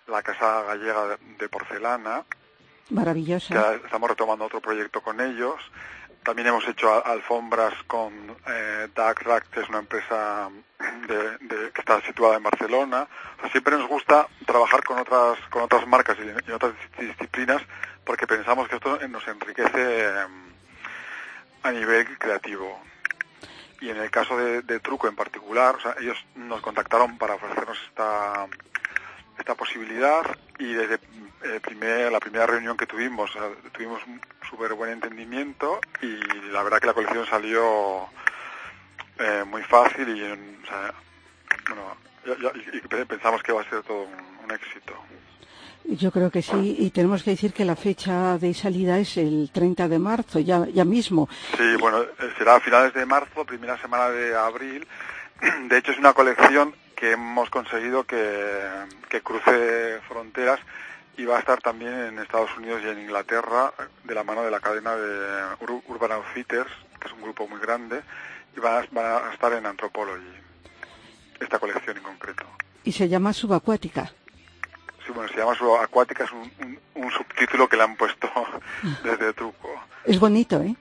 la 0.10 0.22
casa 0.24 0.64
gallega 0.64 1.18
de, 1.38 1.50
porcelana, 1.50 2.24
Maravillosa. 2.90 3.76
estamos 3.76 4.10
retomando 4.10 4.46
otro 4.46 4.62
proyecto 4.62 5.02
con 5.02 5.20
ellos. 5.22 5.56
También 6.24 6.48
hemos 6.50 6.68
hecho 6.68 7.06
alfombras 7.06 7.74
con 7.88 8.12
eh, 8.48 8.88
Dark 8.94 9.22
Rack, 9.24 9.50
que 9.52 9.62
es 9.62 9.70
una 9.70 9.80
empresa 9.80 10.50
de- 11.08 11.38
de- 11.40 11.72
que 11.72 11.80
está 11.82 12.02
situada 12.02 12.36
en 12.38 12.44
Barcelona. 12.44 13.08
O 13.38 13.42
sea, 13.42 13.52
siempre 13.52 13.78
nos 13.78 13.88
gusta 13.88 14.28
trabajar 14.46 14.84
con 14.84 15.00
otras 15.00 15.38
con 15.50 15.62
otras 15.64 15.88
marcas 15.88 16.18
y, 16.20 16.50
y 16.50 16.52
otras 16.54 16.74
dis- 16.98 17.08
disciplinas 17.08 17.62
porque 18.04 18.28
pensamos 18.28 18.68
que 18.68 18.76
esto 18.76 19.00
nos 19.08 19.26
enriquece 19.28 19.72
eh, 19.76 20.26
a 21.64 21.72
nivel 21.72 22.18
creativo. 22.18 22.80
Y 23.82 23.90
en 23.90 23.98
el 23.98 24.12
caso 24.12 24.36
de, 24.38 24.62
de 24.62 24.80
Truco 24.82 25.08
en 25.08 25.16
particular, 25.16 25.76
o 25.76 25.80
sea, 25.80 25.96
ellos 26.02 26.18
nos 26.36 26.60
contactaron 26.62 27.18
para 27.18 27.36
ofrecernos 27.36 27.78
posibilidad 29.74 30.24
y 30.58 30.74
desde 30.74 30.96
eh, 31.44 31.60
primer- 31.62 32.12
la 32.12 32.20
primera 32.20 32.46
reunión 32.48 32.76
que 32.76 32.86
tuvimos, 32.86 33.32
sea, 33.32 33.44
tuvimos 33.72 34.02
un 34.08 34.20
súper 34.50 34.74
buen 34.74 34.92
entendimiento 34.92 35.80
y 36.02 36.18
la 36.52 36.64
verdad 36.64 36.80
que 36.80 36.88
la 36.88 36.94
colección 36.94 37.26
salió 37.28 38.08
eh, 39.20 39.44
muy 39.48 39.62
fácil 39.64 40.10
y, 40.10 40.24
o 40.24 40.68
sea, 40.68 40.94
bueno, 41.70 41.96
y- 42.74 42.78
y 42.78 43.06
pensamos 43.06 43.42
que 43.44 43.52
va 43.54 43.62
a 43.62 43.70
ser 43.70 43.84
todo 43.84 44.04
un, 44.04 44.46
un 44.46 44.52
éxito. 44.52 44.94
Yo 45.86 46.12
creo 46.12 46.30
que 46.30 46.42
sí, 46.42 46.76
y 46.80 46.92
tenemos 46.92 47.24
que 47.24 47.32
decir 47.32 47.52
que 47.54 47.66
la 47.66 47.76
fecha 47.76 48.38
de 48.38 48.54
salida 48.54 49.00
es 49.00 49.18
el 49.18 49.50
30 49.52 49.88
de 49.88 49.98
marzo, 49.98 50.40
ya, 50.40 50.66
ya 50.72 50.86
mismo. 50.86 51.28
Sí, 51.58 51.76
bueno, 51.80 52.02
eh, 52.04 52.08
será 52.38 52.56
a 52.56 52.60
finales 52.60 52.94
de 52.94 53.06
marzo, 53.06 53.46
primera 53.46 53.78
semana 53.82 54.10
de 54.10 54.36
abril. 54.36 54.86
De 55.70 55.78
hecho, 55.78 55.92
es 55.92 55.98
una 55.98 56.14
colección 56.14 56.76
que 57.00 57.12
hemos 57.14 57.50
conseguido 57.50 58.04
que, 58.04 58.68
que 59.08 59.22
cruce 59.22 60.00
fronteras 60.10 60.60
y 61.16 61.24
va 61.24 61.38
a 61.38 61.40
estar 61.40 61.62
también 61.62 61.94
en 61.94 62.20
Estados 62.20 62.50
Unidos 62.58 62.82
y 62.84 62.90
en 62.90 63.00
Inglaterra 63.00 63.72
de 64.04 64.14
la 64.14 64.24
mano 64.26 64.44
de 64.44 64.52
la 64.52 64.60
cadena 64.60 64.96
de 64.98 65.56
Ur- 65.62 65.82
Urban 65.88 66.12
Outfitters, 66.12 66.70
que 67.00 67.08
es 67.08 67.14
un 67.14 67.22
grupo 67.22 67.48
muy 67.48 67.60
grande, 67.62 68.02
y 68.56 68.60
van 68.60 68.84
a, 68.84 68.88
van 68.92 69.06
a 69.30 69.34
estar 69.34 69.54
en 69.54 69.66
Anthropology, 69.66 70.28
esta 71.40 71.58
colección 71.60 71.96
en 71.98 72.04
concreto. 72.04 72.46
Y 72.84 72.92
se 72.92 73.08
llama 73.08 73.32
Subacuática. 73.32 74.12
Sí, 75.06 75.14
bueno, 75.14 75.30
se 75.32 75.38
llama 75.38 75.56
Subacuática, 75.56 76.26
es 76.26 76.32
un, 76.34 76.52
un- 76.60 76.80
un 76.96 77.12
subtítulo 77.12 77.70
que 77.70 77.78
le 77.78 77.84
han 77.84 77.96
puesto 77.96 78.30
desde 79.04 79.32
Truco. 79.34 79.70
Es 80.04 80.20
bonito, 80.20 80.62
¿eh? 80.62 80.76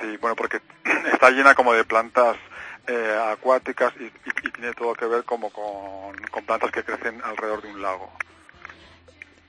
Sí, 0.00 0.16
bueno, 0.18 0.36
porque 0.36 0.60
está 1.12 1.30
llena 1.30 1.54
como 1.54 1.72
de 1.72 1.84
plantas 1.84 2.36
eh, 2.86 3.18
acuáticas 3.32 3.92
y, 4.00 4.04
y- 4.04 4.48
y 4.48 4.50
tiene 4.50 4.72
todo 4.74 4.94
que 4.94 5.06
ver 5.06 5.24
como 5.24 5.50
con, 5.50 6.16
con 6.30 6.44
plantas 6.44 6.70
que 6.70 6.82
crecen 6.84 7.20
alrededor 7.24 7.62
de 7.62 7.70
un 7.70 7.82
lago. 7.82 8.10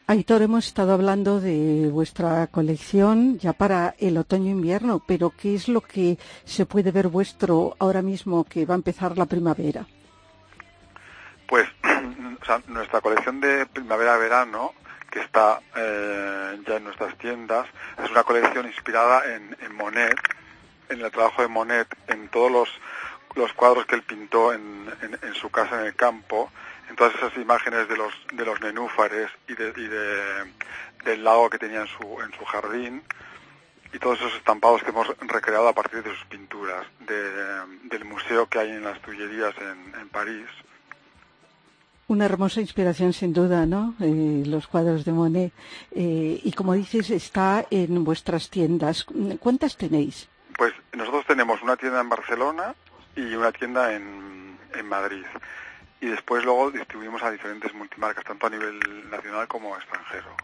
Aitor, 0.06 0.41
hemos 0.41 0.67
estado 0.67 0.91
hablando 0.93 1.39
de 1.39 1.88
vuestra 1.89 2.48
colección 2.48 3.39
ya 3.39 3.54
para 3.54 3.96
el 4.00 4.17
otoño-invierno, 4.17 5.02
pero 5.08 5.30
¿qué 5.32 5.56
es 5.56 5.69
lo 5.69 5.80
que 5.82 6.17
se 6.43 6.65
puede 6.65 6.91
ver 6.91 7.08
vuestro 7.08 7.76
ahora 7.80 8.02
mismo 8.02 8.43
que 8.43 8.65
va 8.65 8.74
a 8.74 8.78
empezar 8.78 9.17
la 9.17 9.26
primavera? 9.26 9.86
Pues, 11.48 11.67
o 12.41 12.46
sea, 12.46 12.62
nuestra 12.67 13.00
colección 13.00 13.39
de 13.39 13.65
primavera-verano, 13.65 14.74
que 15.10 15.22
está 15.22 15.62
eh, 15.76 16.60
ya 16.67 16.76
en 16.76 16.84
nuestras 16.84 17.17
tiendas, 17.17 17.65
es 18.04 18.12
una 18.12 18.24
colección 18.24 18.65
inspirada 18.67 19.24
en, 19.34 19.56
en 19.62 19.74
Monet, 19.74 20.17
en 20.89 21.00
el 21.02 21.12
trabajo 21.12 21.41
de 21.43 21.48
Monet, 21.48 21.88
en 22.08 22.28
todos 22.28 22.52
los, 22.52 22.69
los 23.36 23.54
cuadros 23.54 23.86
que 23.86 23.96
él 23.96 24.04
pintó 24.04 24.54
en, 24.54 24.89
en- 25.02 25.19
en 25.22 25.34
su 25.36 25.50
casa 25.50 25.80
en 25.82 25.88
el 25.88 25.96
campo, 25.96 26.52
en 26.89 26.96
todas 26.96 27.15
esas 27.15 27.36
imágenes 27.38 27.88
de 27.88 27.98
los, 27.98 28.13
de 28.34 28.46
los 28.46 28.60
nenúfares 28.62 29.30
y, 29.48 29.54
de, 29.56 29.69
y 29.76 29.88
de- 29.88 30.54
del 31.06 31.24
lago 31.24 31.50
que 31.50 31.58
tenía 31.58 31.82
en 31.82 31.88
su, 31.88 32.22
en 32.22 32.32
su 32.38 32.46
jardín, 32.46 33.04
y 33.93 34.00
todos 34.00 34.19
esos 34.19 34.34
estampados 34.36 34.82
que 34.84 34.89
hemos 34.89 35.08
recreado 35.19 35.67
a 35.67 35.74
partir 35.74 36.02
de 36.04 36.10
sus 36.15 36.26
pinturas, 36.26 36.86
de- 37.00 37.89
del 37.89 38.06
museo 38.06 38.48
que 38.48 38.60
hay 38.60 38.69
en 38.72 38.84
las 38.84 39.00
Tullerías 39.02 39.54
en, 39.60 40.00
en 40.00 40.10
París. 40.10 40.48
Una 42.08 42.26
hermosa 42.26 42.60
inspiración 42.62 43.13
sin 43.13 43.34
duda, 43.34 43.65
¿no? 43.65 43.96
Eh, 44.02 44.43
los 44.46 44.67
cuadros 44.67 45.06
de 45.06 45.12
Monet. 45.13 45.54
Eh, 45.91 46.39
y 46.43 46.52
como 46.52 46.74
dices, 46.74 47.10
está 47.10 47.65
en 47.72 48.04
vuestras 48.04 48.50
tiendas. 48.50 49.06
¿Cuántas 49.39 49.78
tenéis? 49.78 50.28
Pues 50.58 50.74
nosotros 50.91 51.26
tenemos 51.26 51.62
una 51.63 51.78
tienda 51.78 52.02
en 52.02 52.10
Barcelona 52.10 52.76
y 53.15 53.36
una 53.36 53.52
tienda 53.52 53.93
en, 53.93 54.58
en 54.73 54.86
Madrid. 54.88 55.26
Y 56.02 56.08
después 56.08 56.43
luego 56.43 56.71
distribuimos 56.71 57.23
a 57.23 57.32
diferentes 57.32 57.73
multimarcas, 57.73 58.26
tanto 58.26 58.47
a 58.47 58.49
nivel 58.49 58.80
nacional 59.10 59.47
como 59.47 59.76
extranjero. 59.76 60.36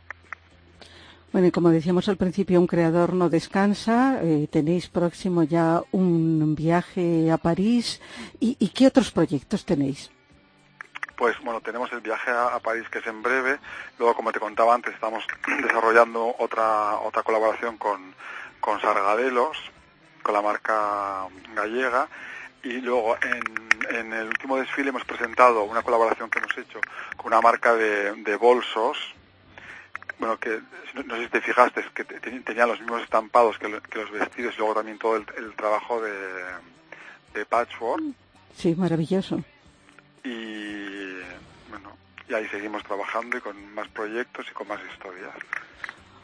Bueno, 1.32 1.48
y 1.48 1.52
como 1.52 1.70
decíamos 1.70 2.10
al 2.10 2.18
principio, 2.18 2.60
un 2.60 2.66
creador 2.66 3.14
no 3.14 3.30
descansa. 3.30 4.20
Eh, 4.24 4.48
tenéis 4.52 4.88
próximo 4.88 5.44
ya 5.44 5.82
un 5.92 6.56
viaje 6.56 7.30
a 7.32 7.38
París. 7.38 8.02
¿Y, 8.40 8.58
y 8.60 8.70
qué 8.70 8.88
otros 8.88 9.12
proyectos 9.12 9.64
tenéis? 9.64 10.10
Pues 11.16 11.36
bueno, 11.44 11.62
tenemos 11.62 11.92
el 11.92 12.00
viaje 12.00 12.32
a, 12.32 12.56
a 12.56 12.60
París 12.60 12.88
que 12.90 13.00
es 13.00 13.08
en 13.08 13.22
breve. 13.22 13.60
Luego, 14.00 14.16
como 14.16 14.32
te 14.32 14.40
contaba 14.40 14.74
antes, 14.74 14.94
estamos 14.94 15.24
desarrollando 15.62 16.34
otra 16.40 16.98
otra 17.00 17.22
colaboración 17.22 17.78
con, 17.78 18.16
con 18.60 18.80
Sargadelos, 18.82 19.58
con 20.24 20.34
la 20.34 20.42
marca 20.42 21.28
gallega. 21.54 22.08
Y 22.64 22.82
luego 22.82 23.18
en, 23.22 23.44
en 23.90 24.14
el 24.14 24.28
último 24.28 24.58
desfile 24.58 24.90
hemos 24.90 25.06
presentado 25.06 25.64
una 25.64 25.82
colaboración 25.82 26.30
que 26.30 26.40
hemos 26.40 26.58
hecho 26.58 26.80
con 27.18 27.28
una 27.28 27.42
marca 27.42 27.74
de, 27.76 28.14
de 28.16 28.36
bolsos. 28.36 28.98
Bueno, 30.20 30.38
que 30.38 30.60
no, 31.06 31.16
sé 31.16 31.24
si 31.24 31.30
te 31.30 31.42
fijaste, 31.42 31.80
es 31.80 31.90
que 31.92 32.04
te- 32.04 32.20
te- 32.20 32.40
tenían 32.42 32.68
los 32.68 32.80
mismos 32.82 33.02
estampados 33.02 33.58
que, 33.58 33.70
lo- 33.70 33.82
que 33.82 34.00
los 34.00 34.12
vestidos 34.12 34.56
y 34.56 34.58
luego 34.58 34.74
también 34.76 34.98
todo 35.00 35.16
el, 35.16 35.26
el 35.38 35.54
trabajo 35.56 36.02
de, 36.02 36.12
de 37.34 37.46
patchwork. 37.46 38.04
Sí, 38.58 38.76
maravilloso. 38.76 39.42
y 40.24 41.14
bueno 41.70 41.96
y 42.28 42.34
ahí 42.34 42.46
seguimos 42.50 42.84
trabajando 42.84 43.38
y 43.38 43.42
con 43.42 43.74
más 43.74 43.88
proyectos 43.88 44.46
y 44.50 44.54
con 44.54 44.68
más 44.68 44.80
historias 44.92 45.32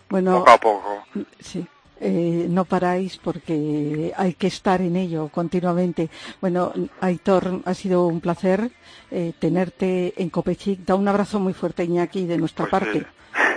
Bueno, 0.10 0.40
poco 0.40 0.52
a 0.52 0.58
poco 0.60 1.08
Sí, 1.40 1.66
eh, 2.00 2.48
no 2.50 2.66
paráis 2.66 3.18
porque 3.18 4.14
hay 4.18 4.34
que 4.34 4.48
estar 4.48 4.82
en 4.82 4.96
ello 4.96 5.30
continuamente. 5.30 6.10
Bueno, 6.42 6.74
Aitor, 7.02 7.62
ha 7.66 7.74
sido 7.74 8.08
un 8.08 8.22
placer 8.22 8.72
eh, 9.12 9.34
tenerte 9.40 10.14
en 10.18 10.30
Copechic. 10.30 10.80
Da 10.80 10.96
un 10.96 11.08
abrazo 11.08 11.40
muy 11.40 11.54
fuerte, 11.54 11.84
Iñaki, 11.84 12.26
de 12.26 12.38
nuestra 12.38 12.66
parte. 12.68 13.06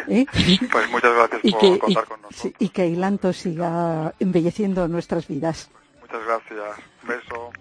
¿Eh? 0.09 0.25
pues 0.73 0.91
muchas 0.91 1.15
gracias 1.15 1.41
y, 1.45 1.51
por 1.53 1.61
que, 1.61 1.67
y, 1.67 1.79
contar 1.79 2.05
con 2.07 2.23
nosotros 2.23 2.55
y 2.59 2.69
que 2.71 2.83
Ailanto 2.83 3.33
siga 3.33 4.15
embelleciendo 4.19 4.89
nuestras 4.89 5.29
vidas. 5.29 5.71
muchas 6.01 6.25
gracias 6.25 6.79
un 7.03 7.09
beso 7.09 7.53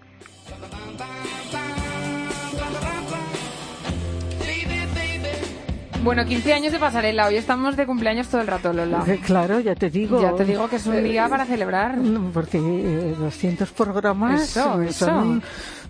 Bueno, 6.04 6.24
15 6.24 6.52
años 6.54 6.72
de 6.72 6.78
pasarela. 6.78 7.26
Hoy 7.26 7.36
estamos 7.36 7.76
de 7.76 7.84
cumpleaños 7.84 8.28
todo 8.28 8.40
el 8.40 8.46
rato, 8.46 8.72
Lola. 8.72 9.02
Eh, 9.06 9.20
Claro, 9.24 9.60
ya 9.60 9.74
te 9.74 9.90
digo. 9.90 10.22
Ya 10.22 10.32
te 10.34 10.44
digo 10.44 10.68
que 10.68 10.76
es 10.76 10.86
un 10.86 11.02
día 11.02 11.26
Eh, 11.26 11.28
para 11.28 11.44
celebrar. 11.44 11.98
no, 11.98 12.30
Porque 12.32 12.58
eh, 12.58 13.14
200 13.18 13.70
programas 13.72 14.42
Eso, 14.42 14.80
eh, 14.80 14.86
eso. 14.88 15.06
son 15.06 15.42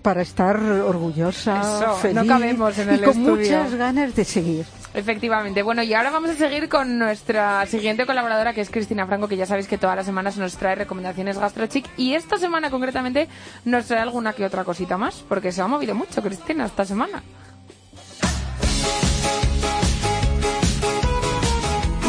para 0.02 0.22
estar 0.22 0.56
orgullosa, 0.56 1.60
Eso, 1.60 1.94
feliz 1.96 2.14
no 2.16 2.26
cabemos 2.26 2.78
en 2.78 2.88
y 2.90 2.94
el 2.94 3.00
con 3.04 3.10
estudio. 3.10 3.36
muchas 3.36 3.74
ganas 3.74 4.14
de 4.14 4.24
seguir. 4.24 4.66
Efectivamente. 4.94 5.62
Bueno, 5.62 5.82
y 5.82 5.92
ahora 5.92 6.10
vamos 6.10 6.30
a 6.30 6.34
seguir 6.34 6.68
con 6.68 6.98
nuestra 6.98 7.66
siguiente 7.66 8.06
colaboradora, 8.06 8.54
que 8.54 8.62
es 8.62 8.70
Cristina 8.70 9.06
Franco, 9.06 9.28
que 9.28 9.36
ya 9.36 9.44
sabéis 9.46 9.68
que 9.68 9.76
todas 9.78 9.94
las 9.96 10.06
semanas 10.06 10.36
nos 10.38 10.56
trae 10.56 10.74
recomendaciones 10.74 11.38
gastrochic. 11.38 11.84
Y 11.96 12.14
esta 12.14 12.38
semana 12.38 12.70
concretamente 12.70 13.28
nos 13.66 13.86
trae 13.86 14.00
alguna 14.00 14.32
que 14.32 14.44
otra 14.46 14.64
cosita 14.64 14.96
más, 14.96 15.22
porque 15.28 15.52
se 15.52 15.60
ha 15.60 15.66
movido 15.68 15.94
mucho, 15.94 16.22
Cristina, 16.22 16.64
esta 16.66 16.84
semana. 16.84 17.22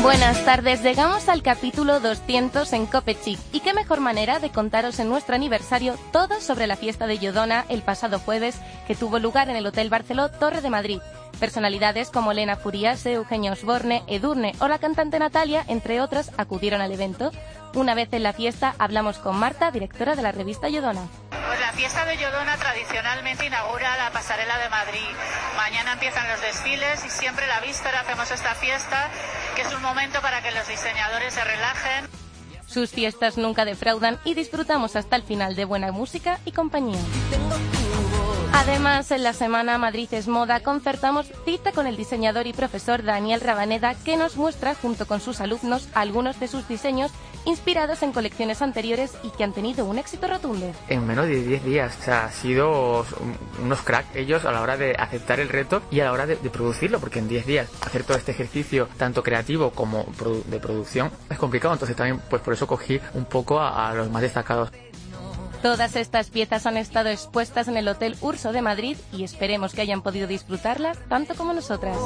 Buenas 0.01 0.45
tardes, 0.45 0.81
llegamos 0.81 1.27
al 1.27 1.43
capítulo 1.43 1.99
200 1.99 2.71
en 2.71 2.85
Copechic 2.85 3.37
y 3.51 3.59
qué 3.59 3.73
mejor 3.73 3.99
manera 3.99 4.39
de 4.39 4.49
contaros 4.49 4.97
en 4.99 5.09
nuestro 5.09 5.35
aniversario 5.35 5.97
todo 6.13 6.39
sobre 6.39 6.67
la 6.67 6.77
fiesta 6.77 7.05
de 7.05 7.17
Yodona 7.17 7.65
el 7.67 7.81
pasado 7.81 8.17
jueves 8.17 8.55
que 8.87 8.95
tuvo 8.95 9.19
lugar 9.19 9.49
en 9.49 9.57
el 9.57 9.67
Hotel 9.67 9.89
Barceló 9.89 10.29
Torre 10.29 10.61
de 10.61 10.69
Madrid. 10.69 10.99
Personalidades 11.39 12.09
como 12.09 12.33
Elena 12.33 12.57
Furiase, 12.57 13.13
Eugenio 13.13 13.53
Osborne, 13.53 14.03
Edurne 14.07 14.53
o 14.59 14.67
la 14.67 14.77
cantante 14.77 15.19
Natalia, 15.19 15.63
entre 15.67 16.01
otras, 16.01 16.31
acudieron 16.37 16.81
al 16.81 16.91
evento. 16.91 17.31
Una 17.75 17.95
vez 17.95 18.09
en 18.11 18.23
la 18.23 18.33
fiesta 18.33 18.75
hablamos 18.77 19.19
con 19.19 19.37
Marta, 19.37 19.71
directora 19.71 20.15
de 20.15 20.21
la 20.21 20.33
revista 20.33 20.67
Yodona. 20.67 21.07
Pues 21.29 21.59
la 21.61 21.71
fiesta 21.71 22.03
de 22.03 22.17
Yodona 22.17 22.57
tradicionalmente 22.57 23.45
inaugura 23.45 23.95
la 23.97 24.11
pasarela 24.11 24.57
de 24.57 24.69
Madrid. 24.69 25.15
Mañana 25.55 25.93
empiezan 25.93 26.27
los 26.27 26.41
desfiles 26.41 27.05
y 27.05 27.09
siempre 27.09 27.47
la 27.47 27.61
víspera 27.61 28.01
hacemos 28.01 28.29
esta 28.31 28.53
fiesta, 28.55 29.07
que 29.55 29.61
es 29.61 29.73
un 29.73 29.81
momento 29.81 30.21
para 30.21 30.41
que 30.41 30.51
los 30.51 30.67
diseñadores 30.67 31.33
se 31.33 31.43
relajen. 31.43 32.09
Sus 32.67 32.91
fiestas 32.91 33.37
nunca 33.37 33.65
defraudan 33.65 34.19
y 34.25 34.33
disfrutamos 34.33 34.95
hasta 34.95 35.15
el 35.15 35.23
final 35.23 35.55
de 35.55 35.65
buena 35.65 35.91
música 35.91 36.39
y 36.43 36.51
compañía. 36.51 36.99
Además, 38.53 39.11
en 39.11 39.23
la 39.23 39.33
semana 39.33 39.77
Madrid 39.77 40.09
es 40.11 40.27
Moda 40.27 40.59
concertamos 40.61 41.27
cita 41.45 41.71
con 41.71 41.87
el 41.87 41.95
diseñador 41.95 42.45
y 42.47 42.53
profesor 42.53 43.03
Daniel 43.03 43.41
Rabaneda 43.41 43.93
que 44.03 44.17
nos 44.17 44.37
muestra 44.37 44.75
junto 44.75 45.05
con 45.07 45.21
sus 45.21 45.39
alumnos 45.39 45.87
algunos 45.93 46.39
de 46.39 46.47
sus 46.47 46.67
diseños 46.67 47.11
inspirados 47.45 48.03
en 48.03 48.11
colecciones 48.11 48.61
anteriores 48.61 49.13
y 49.23 49.29
que 49.29 49.43
han 49.43 49.53
tenido 49.53 49.85
un 49.85 49.97
éxito 49.97 50.27
rotundo. 50.27 50.71
En 50.89 51.07
menos 51.07 51.27
de 51.27 51.41
10 51.41 51.63
días, 51.63 51.95
o 51.99 52.03
sea, 52.03 52.25
ha 52.25 52.31
sido 52.31 53.01
un- 53.21 53.37
unos 53.63 53.81
crack 53.81 54.13
ellos 54.15 54.43
a 54.45 54.51
la 54.51 54.61
hora 54.61 54.75
de 54.77 54.93
aceptar 54.97 55.39
el 55.39 55.47
reto 55.47 55.81
y 55.89 56.01
a 56.01 56.05
la 56.05 56.11
hora 56.11 56.25
de, 56.25 56.35
producirlo, 56.35 56.99
porque 56.99 57.19
en 57.19 57.29
10 57.29 57.45
días 57.45 57.69
hacer 57.85 58.03
todo 58.03 58.17
este 58.17 58.31
ejercicio, 58.31 58.89
tanto 58.97 59.23
creativo 59.23 59.71
como 59.71 60.05
de 60.47 60.59
producción, 60.59 61.11
es 61.29 61.37
complicado, 61.37 61.73
entonces 61.75 61.95
también 61.95 62.19
pues 62.29 62.41
por 62.41 62.53
eso 62.53 62.67
cogí 62.67 62.99
un 63.13 63.25
poco 63.25 63.59
a- 63.59 63.89
a 63.89 63.93
los 63.93 64.09
más 64.11 64.21
destacados. 64.21 64.69
Todas 65.61 65.97
estas 65.97 66.29
piezas 66.29 66.65
han 66.65 66.77
estado 66.77 67.09
expuestas 67.09 67.67
en 67.67 67.75
el 67.75 67.87
Hotel 67.89 68.15
Urso 68.21 68.53
de 68.53 68.61
Madrid 68.61 68.95
y 69.11 69.25
esperemos 69.25 69.73
que 69.73 69.81
hayan 69.81 70.01
podido 70.01 70.25
disfrutarlas 70.25 70.97
tanto 71.09 71.35
como 71.35 71.53
nosotras. 71.53 71.97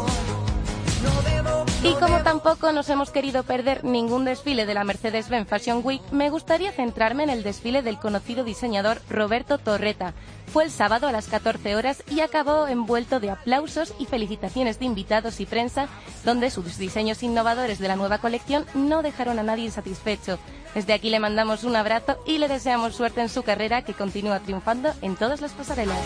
Y 1.85 1.95
como 1.95 2.23
tampoco 2.23 2.71
nos 2.71 2.87
hemos 2.87 3.11
querido 3.11 3.43
perder 3.43 3.83
ningún 3.83 4.23
desfile 4.23 4.65
de 4.65 4.73
la 4.73 4.85
Mercedes-Benz 4.85 5.49
Fashion 5.49 5.81
Week, 5.83 6.01
me 6.13 6.29
gustaría 6.29 6.71
centrarme 6.71 7.23
en 7.23 7.29
el 7.29 7.43
desfile 7.43 7.81
del 7.81 7.99
conocido 7.99 8.45
diseñador 8.45 9.01
Roberto 9.09 9.57
Torreta. 9.57 10.13
Fue 10.47 10.63
el 10.63 10.71
sábado 10.71 11.09
a 11.09 11.11
las 11.11 11.27
14 11.27 11.75
horas 11.75 12.01
y 12.09 12.21
acabó 12.21 12.67
envuelto 12.67 13.19
de 13.19 13.31
aplausos 13.31 13.93
y 13.99 14.05
felicitaciones 14.05 14.79
de 14.79 14.85
invitados 14.85 15.41
y 15.41 15.45
prensa, 15.45 15.89
donde 16.23 16.51
sus 16.51 16.77
diseños 16.77 17.21
innovadores 17.21 17.79
de 17.79 17.89
la 17.89 17.97
nueva 17.97 18.19
colección 18.19 18.65
no 18.73 19.01
dejaron 19.01 19.37
a 19.37 19.43
nadie 19.43 19.65
insatisfecho. 19.65 20.39
Desde 20.73 20.93
aquí 20.93 21.09
le 21.09 21.19
mandamos 21.19 21.65
un 21.65 21.75
abrazo 21.75 22.17
y 22.25 22.37
le 22.37 22.47
deseamos 22.47 22.95
suerte 22.95 23.19
en 23.19 23.27
su 23.27 23.43
carrera 23.43 23.81
que 23.81 23.93
continúa 23.93 24.39
triunfando 24.39 24.93
en 25.01 25.17
todas 25.17 25.41
las 25.41 25.51
pasarelas. 25.51 25.99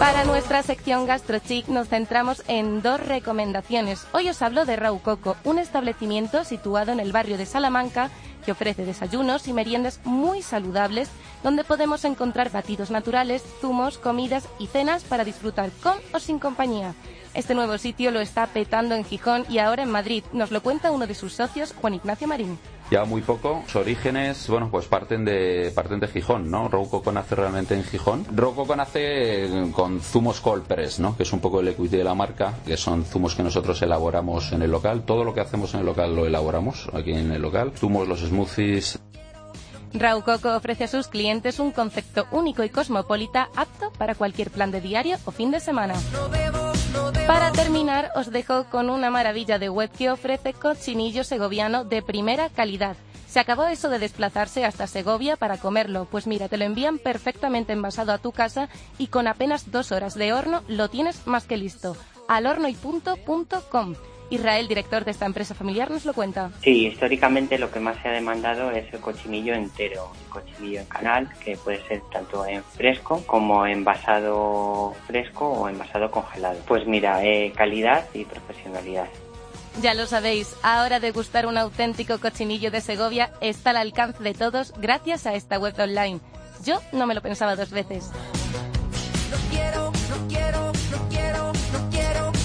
Para 0.00 0.24
nuestra 0.24 0.62
sección 0.62 1.04
GastroChic 1.04 1.68
nos 1.68 1.88
centramos 1.88 2.42
en 2.48 2.80
dos 2.80 3.06
recomendaciones. 3.06 4.06
Hoy 4.12 4.30
os 4.30 4.40
hablo 4.40 4.64
de 4.64 4.76
Raucoco, 4.76 5.36
un 5.44 5.58
establecimiento 5.58 6.42
situado 6.44 6.90
en 6.90 7.00
el 7.00 7.12
barrio 7.12 7.36
de 7.36 7.44
Salamanca 7.44 8.08
que 8.42 8.52
ofrece 8.52 8.86
desayunos 8.86 9.46
y 9.46 9.52
meriendas 9.52 10.00
muy 10.04 10.40
saludables 10.40 11.10
donde 11.42 11.64
podemos 11.64 12.06
encontrar 12.06 12.50
batidos 12.50 12.90
naturales, 12.90 13.44
zumos, 13.60 13.98
comidas 13.98 14.48
y 14.58 14.68
cenas 14.68 15.04
para 15.04 15.22
disfrutar 15.22 15.70
con 15.82 15.98
o 16.14 16.18
sin 16.18 16.38
compañía. 16.38 16.94
Este 17.34 17.54
nuevo 17.54 17.76
sitio 17.76 18.10
lo 18.10 18.20
está 18.20 18.46
petando 18.46 18.94
en 18.94 19.04
Gijón 19.04 19.44
y 19.50 19.58
ahora 19.58 19.82
en 19.82 19.90
Madrid. 19.90 20.24
Nos 20.32 20.50
lo 20.50 20.62
cuenta 20.62 20.92
uno 20.92 21.06
de 21.06 21.14
sus 21.14 21.34
socios, 21.34 21.74
Juan 21.78 21.92
Ignacio 21.92 22.26
Marín. 22.26 22.58
Ya 22.90 23.04
muy 23.04 23.22
poco. 23.22 23.62
Sus 23.66 23.76
orígenes, 23.76 24.48
bueno, 24.48 24.68
pues 24.70 24.86
parten 24.86 25.24
de 25.24 25.70
parten 25.74 26.00
de 26.00 26.08
Gijón, 26.08 26.50
¿no? 26.50 26.68
Rococo 26.68 27.12
nace 27.12 27.36
realmente 27.36 27.74
en 27.74 27.84
Gijón. 27.84 28.26
Rococo 28.34 28.74
nace 28.74 29.44
eh, 29.44 29.70
con 29.72 30.00
zumos 30.00 30.40
cold 30.40 30.64
press, 30.64 30.98
¿no? 30.98 31.16
Que 31.16 31.22
es 31.22 31.32
un 31.32 31.40
poco 31.40 31.60
el 31.60 31.68
equity 31.68 31.98
de 31.98 32.04
la 32.04 32.14
marca, 32.14 32.54
que 32.66 32.76
son 32.76 33.04
zumos 33.04 33.36
que 33.36 33.44
nosotros 33.44 33.80
elaboramos 33.82 34.50
en 34.52 34.62
el 34.62 34.70
local. 34.72 35.02
Todo 35.04 35.22
lo 35.22 35.32
que 35.32 35.40
hacemos 35.40 35.72
en 35.74 35.80
el 35.80 35.86
local 35.86 36.16
lo 36.16 36.26
elaboramos 36.26 36.88
aquí 36.92 37.12
en 37.12 37.30
el 37.30 37.40
local. 37.40 37.72
Zumos, 37.76 38.08
los 38.08 38.20
smoothies, 38.20 38.98
Rau 39.92 40.22
Coco 40.22 40.54
ofrece 40.54 40.84
a 40.84 40.88
sus 40.88 41.08
clientes 41.08 41.58
un 41.58 41.72
concepto 41.72 42.26
único 42.30 42.62
y 42.62 42.70
cosmopolita 42.70 43.48
apto 43.56 43.92
para 43.98 44.14
cualquier 44.14 44.50
plan 44.50 44.70
de 44.70 44.80
diario 44.80 45.16
o 45.24 45.30
fin 45.30 45.50
de 45.50 45.60
semana. 45.60 45.94
Para 47.26 47.52
terminar, 47.52 48.10
os 48.16 48.30
dejo 48.30 48.64
con 48.64 48.90
una 48.90 49.10
maravilla 49.10 49.58
de 49.58 49.68
web 49.68 49.90
que 49.90 50.10
ofrece 50.10 50.52
cochinillo 50.52 51.24
segoviano 51.24 51.84
de 51.84 52.02
primera 52.02 52.48
calidad. 52.48 52.96
Se 53.28 53.38
acabó 53.38 53.66
eso 53.66 53.88
de 53.88 54.00
desplazarse 54.00 54.64
hasta 54.64 54.88
Segovia 54.88 55.36
para 55.36 55.58
comerlo, 55.58 56.08
pues 56.10 56.26
mira, 56.26 56.48
te 56.48 56.56
lo 56.56 56.64
envían 56.64 56.98
perfectamente 56.98 57.72
envasado 57.72 58.12
a 58.12 58.18
tu 58.18 58.32
casa 58.32 58.68
y 58.98 59.06
con 59.06 59.28
apenas 59.28 59.70
dos 59.70 59.92
horas 59.92 60.14
de 60.14 60.32
horno 60.32 60.62
lo 60.66 60.88
tienes 60.88 61.26
más 61.28 61.44
que 61.44 61.56
listo. 61.56 61.96
Alhornoypunto.com. 62.26 63.94
Israel, 64.30 64.68
director 64.68 65.04
de 65.04 65.10
esta 65.10 65.26
empresa 65.26 65.54
familiar, 65.54 65.90
nos 65.90 66.04
lo 66.04 66.14
cuenta. 66.14 66.50
Sí, 66.62 66.86
históricamente 66.86 67.58
lo 67.58 67.70
que 67.70 67.80
más 67.80 68.00
se 68.00 68.08
ha 68.08 68.12
demandado 68.12 68.70
es 68.70 68.92
el 68.92 69.00
cochinillo 69.00 69.54
entero, 69.54 70.12
el 70.24 70.30
cochinillo 70.30 70.80
en 70.80 70.86
canal, 70.86 71.28
que 71.44 71.56
puede 71.56 71.86
ser 71.86 72.00
tanto 72.12 72.46
en 72.46 72.62
fresco 72.62 73.22
como 73.26 73.66
envasado 73.66 74.94
fresco 75.06 75.48
o 75.48 75.68
envasado 75.68 76.10
congelado. 76.10 76.58
Pues 76.66 76.86
mira, 76.86 77.24
eh, 77.24 77.52
calidad 77.56 78.04
y 78.14 78.24
profesionalidad. 78.24 79.08
Ya 79.82 79.94
lo 79.94 80.06
sabéis, 80.06 80.56
ahora 80.62 81.00
degustar 81.00 81.46
un 81.46 81.56
auténtico 81.56 82.18
cochinillo 82.18 82.70
de 82.70 82.80
Segovia 82.80 83.30
está 83.40 83.70
al 83.70 83.76
alcance 83.76 84.22
de 84.22 84.34
todos 84.34 84.74
gracias 84.78 85.26
a 85.26 85.34
esta 85.34 85.58
web 85.58 85.74
online. 85.78 86.20
Yo 86.64 86.80
no 86.92 87.06
me 87.06 87.14
lo 87.14 87.22
pensaba 87.22 87.56
dos 87.56 87.70
veces. 87.70 88.10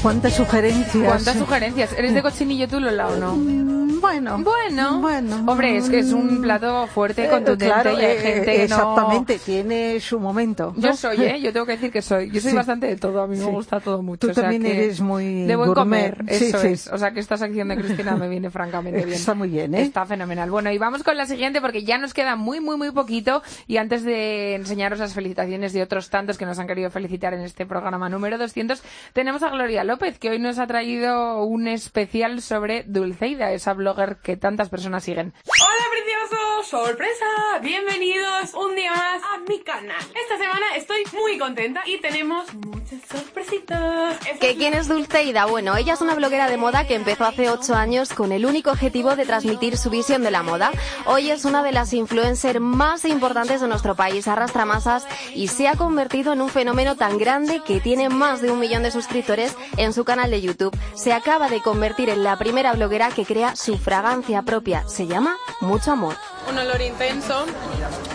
¿Cuántas 0.05 0.35
sugerencias? 0.35 1.03
¿Cuántas 1.03 1.35
sugerencias? 1.35 1.91
¿Eres 1.93 2.13
de 2.13 2.21
cochinillo 2.21 2.67
tú, 2.67 2.79
Lola, 2.79 3.07
o 3.07 3.15
no? 3.15 3.94
Bueno. 4.05 4.37
Bueno. 4.43 4.99
Bueno. 5.01 5.43
Hombre, 5.47 5.77
es 5.77 5.89
que 5.89 5.99
es 5.99 6.13
un 6.13 6.41
plato 6.41 6.85
fuerte, 6.87 7.25
Eh, 7.25 7.29
contundente 7.29 7.65
claro, 7.65 7.91
y 7.91 7.95
hay 8.05 8.17
eh, 8.17 8.19
gente 8.19 8.55
no... 8.57 8.63
Exactamente, 8.63 9.39
tiene 9.39 9.99
su 9.99 10.19
momento. 10.19 10.73
¿no? 10.75 10.81
Yo 10.81 10.93
soy, 10.95 11.23
¿eh? 11.23 11.41
Yo 11.41 11.51
tengo 11.51 11.65
que 11.65 11.71
decir 11.73 11.91
que 11.91 12.01
soy. 12.03 12.29
Yo 12.29 12.39
soy 12.39 12.51
Sí. 12.51 12.55
bastante 12.55 12.85
de 12.87 12.97
todo. 12.97 13.23
A 13.23 13.27
mí 13.27 13.35
me 13.37 13.45
gusta 13.45 13.79
todo 13.79 14.03
mucho. 14.03 14.27
Tú 14.27 14.31
o 14.31 14.33
sea 14.33 14.43
también 14.43 14.61
que 14.61 14.83
eres 14.83 15.01
muy 15.01 15.43
De 15.45 15.55
buen 15.55 15.73
gourmet. 15.73 16.15
comer, 16.17 16.23
eso 16.27 16.59
sí. 16.59 16.67
es. 16.67 16.87
O 16.87 16.97
sea 16.99 17.11
que 17.11 17.19
esta 17.19 17.35
sección 17.37 17.67
de 17.69 17.77
Cristina 17.77 18.15
me 18.15 18.29
viene 18.29 18.49
francamente 18.51 19.03
bien. 19.05 19.13
Está 19.17 19.33
muy 19.33 19.49
bien, 19.49 19.73
¿eh? 19.73 19.81
Está 19.81 20.05
fenomenal. 20.05 20.51
Bueno, 20.51 20.71
y 20.71 20.77
vamos 20.77 21.01
con 21.03 21.17
la 21.17 21.25
siguiente 21.25 21.59
porque 21.59 21.83
ya 21.83 21.97
nos 21.97 22.13
queda 22.13 22.35
muy, 22.35 22.59
muy, 22.59 22.77
muy 22.77 22.91
poquito. 22.91 23.41
Y 23.67 23.77
antes 23.77 24.03
de 24.03 24.53
enseñaros 24.55 24.99
las 24.99 25.13
felicitaciones 25.15 25.73
de 25.73 25.81
otros 25.81 26.09
tantos 26.11 26.37
que 26.37 26.45
nos 26.45 26.59
han 26.59 26.67
querido 26.67 26.91
felicitar 26.91 27.33
en 27.33 27.41
este 27.41 27.65
programa 27.65 28.07
número 28.07 28.37
200, 28.37 28.83
tenemos 29.13 29.41
a 29.43 29.49
Gloria 29.49 29.83
López, 29.83 30.19
que 30.19 30.29
hoy 30.29 30.39
nos 30.39 30.59
ha 30.59 30.67
traído 30.67 31.43
un 31.43 31.67
especial 31.67 32.41
sobre 32.41 32.83
Dulceida, 32.83 33.51
esa 33.51 33.73
blogger 33.95 34.17
que 34.17 34.37
tantas 34.37 34.69
personas 34.69 35.03
siguen. 35.03 35.33
Hola 35.47 35.85
preciosos, 35.91 36.67
sorpresa, 36.67 37.25
bienvenidos 37.61 38.53
un 38.53 38.75
día 38.75 38.91
más 38.91 39.21
a 39.23 39.37
mi 39.47 39.59
canal. 39.61 40.01
Esta 40.13 40.37
semana 40.37 40.75
estoy 40.75 41.03
muy 41.13 41.37
contenta 41.37 41.81
y 41.85 41.99
tenemos 41.99 42.53
muchas 42.53 43.01
sorpresitas. 43.09 44.17
¿Que 44.39 44.55
quién 44.55 44.73
es 44.73 44.87
Dulceida? 44.87 45.45
Bueno, 45.45 45.75
ella 45.75 45.93
es 45.93 46.01
una 46.01 46.15
bloguera 46.15 46.49
de 46.49 46.57
moda 46.57 46.85
que 46.85 46.95
empezó 46.95 47.25
hace 47.25 47.49
8 47.49 47.75
años 47.75 48.13
con 48.13 48.31
el 48.31 48.45
único 48.45 48.71
objetivo 48.71 49.15
de 49.15 49.25
transmitir 49.25 49.77
su 49.77 49.89
visión 49.89 50.23
de 50.23 50.31
la 50.31 50.43
moda. 50.43 50.71
Hoy 51.05 51.31
es 51.31 51.45
una 51.45 51.63
de 51.63 51.71
las 51.71 51.93
influencers 51.93 52.59
más 52.59 53.05
importantes 53.05 53.61
de 53.61 53.67
nuestro 53.67 53.95
país, 53.95 54.27
arrastra 54.27 54.65
masas 54.65 55.07
y 55.33 55.47
se 55.47 55.67
ha 55.67 55.75
convertido 55.75 56.33
en 56.33 56.41
un 56.41 56.49
fenómeno 56.49 56.95
tan 56.95 57.17
grande 57.17 57.61
que 57.65 57.79
tiene 57.79 58.09
más 58.09 58.41
de 58.41 58.51
un 58.51 58.59
millón 58.59 58.83
de 58.83 58.91
suscriptores 58.91 59.55
en 59.77 59.93
su 59.93 60.03
canal 60.03 60.31
de 60.31 60.41
YouTube. 60.41 60.77
Se 60.95 61.13
acaba 61.13 61.49
de 61.49 61.61
convertir 61.61 62.09
en 62.09 62.23
la 62.23 62.37
primera 62.37 62.73
bloguera 62.73 63.09
que 63.09 63.25
crea 63.25 63.55
su 63.55 63.74
fragancia 63.77 64.41
propia. 64.41 64.83
Se 64.87 65.07
llama 65.07 65.37
Mucho 65.61 65.91
Amor. 65.91 66.15
Un 66.49 66.57
olor 66.59 66.79
intenso, 66.81 67.45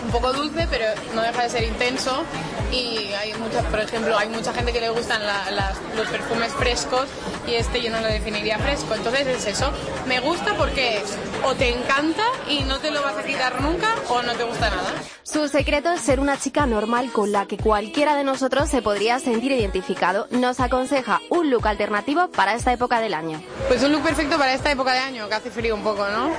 un 0.05 0.11
poco 0.11 0.31
dulce, 0.31 0.65
pero 0.69 0.85
no 1.13 1.21
deja 1.21 1.43
de 1.43 1.49
ser 1.49 1.63
intenso. 1.63 2.23
y 2.71 3.11
hay 3.19 3.33
mucha, 3.33 3.59
por 3.63 3.81
ejemplo, 3.81 4.17
hay 4.17 4.29
mucha 4.29 4.53
gente 4.53 4.71
que 4.71 4.79
le 4.79 4.89
gustan 4.91 5.21
la- 5.27 5.51
las- 5.51 5.75
los 5.97 6.07
perfumes 6.07 6.53
frescos 6.53 7.05
y 7.45 7.55
este 7.55 7.81
yo 7.81 7.91
no 7.91 7.99
lo 7.99 8.07
definiría 8.07 8.57
fresco. 8.59 8.95
Entonces 8.95 9.27
es 9.27 9.45
eso. 9.45 9.69
Me 10.07 10.21
gusta 10.21 10.53
porque 10.55 11.03
o 11.43 11.53
te 11.53 11.67
encanta 11.67 12.23
y 12.47 12.59
no 12.63 12.77
te 12.79 12.91
lo 12.91 13.01
vas 13.03 13.17
a 13.17 13.23
quitar 13.23 13.59
nunca 13.59 13.93
o 14.07 14.21
no 14.21 14.31
te 14.35 14.45
gusta 14.45 14.69
nada. 14.69 14.93
Su 15.23 15.47
secreto 15.47 15.91
es 15.91 16.01
ser 16.01 16.19
una 16.19 16.39
chica 16.39 16.65
normal 16.65 17.11
con 17.11 17.31
la 17.31 17.45
que 17.45 17.57
cualquiera 17.57 18.15
de 18.15 18.23
nosotros 18.23 18.69
se 18.69 18.81
podría 18.81 19.19
sentir 19.19 19.51
identificado. 19.51 20.27
Nos 20.31 20.59
aconseja 20.59 21.21
un 21.29 21.51
look 21.51 21.67
alternativo 21.67 22.29
para 22.31 22.55
esta 22.55 22.73
época 22.73 22.99
del 22.99 23.13
año. 23.13 23.41
Pues 23.67 23.83
un 23.83 23.91
look 23.91 24.01
perfecto 24.01 24.39
para 24.39 24.53
esta 24.53 24.71
época 24.71 24.93
de 24.93 24.99
año, 24.99 25.29
que 25.29 25.35
hace 25.35 25.51
frío 25.51 25.75
un 25.75 25.83
poco, 25.83 26.07
¿no? 26.07 26.31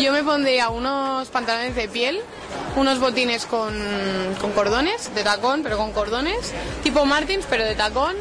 Yo 0.00 0.12
me 0.12 0.22
pondría 0.22 0.68
unos 0.68 1.28
pantalones 1.28 1.74
de 1.74 1.88
piel, 1.88 2.20
unos 2.76 3.00
botines 3.00 3.46
con, 3.46 3.74
con 4.40 4.52
cordones, 4.52 5.14
de 5.14 5.22
tacón, 5.22 5.62
pero 5.62 5.76
con 5.76 5.92
cordones, 5.92 6.52
tipo 6.82 7.04
Martins, 7.04 7.46
pero 7.48 7.64
de 7.64 7.74
tacón, 7.74 8.14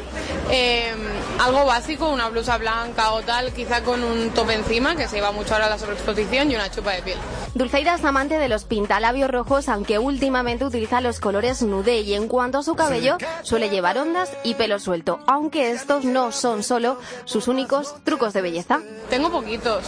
eh, 0.51 0.93
algo 1.39 1.65
básico, 1.65 2.09
una 2.09 2.29
blusa 2.29 2.57
blanca 2.57 3.11
o 3.11 3.21
tal, 3.21 3.51
quizá 3.53 3.83
con 3.83 4.03
un 4.03 4.31
top 4.31 4.49
encima, 4.51 4.95
que 4.95 5.07
se 5.07 5.17
lleva 5.17 5.31
mucho 5.31 5.53
ahora 5.53 5.69
la 5.69 5.77
sobreexposición, 5.77 6.51
y 6.51 6.55
una 6.55 6.71
chupa 6.71 6.91
de 6.91 7.01
piel. 7.01 7.17
Dulceida 7.53 7.95
es 7.95 8.03
amante 8.03 8.37
de 8.37 8.49
los 8.49 8.65
pintalabios 8.65 9.29
rojos, 9.29 9.69
aunque 9.69 9.99
últimamente 9.99 10.65
utiliza 10.65 11.01
los 11.01 11.19
colores 11.19 11.61
nude 11.61 12.01
y 12.01 12.13
en 12.13 12.27
cuanto 12.27 12.59
a 12.59 12.63
su 12.63 12.75
cabello, 12.75 13.17
suele 13.43 13.69
llevar 13.69 13.97
ondas 13.97 14.31
y 14.43 14.55
pelo 14.55 14.79
suelto, 14.79 15.19
aunque 15.27 15.71
estos 15.71 16.05
no 16.05 16.31
son 16.31 16.63
solo 16.63 16.97
sus 17.25 17.47
únicos 17.47 17.95
trucos 18.03 18.33
de 18.33 18.41
belleza. 18.41 18.79
Tengo 19.09 19.31
poquitos. 19.31 19.83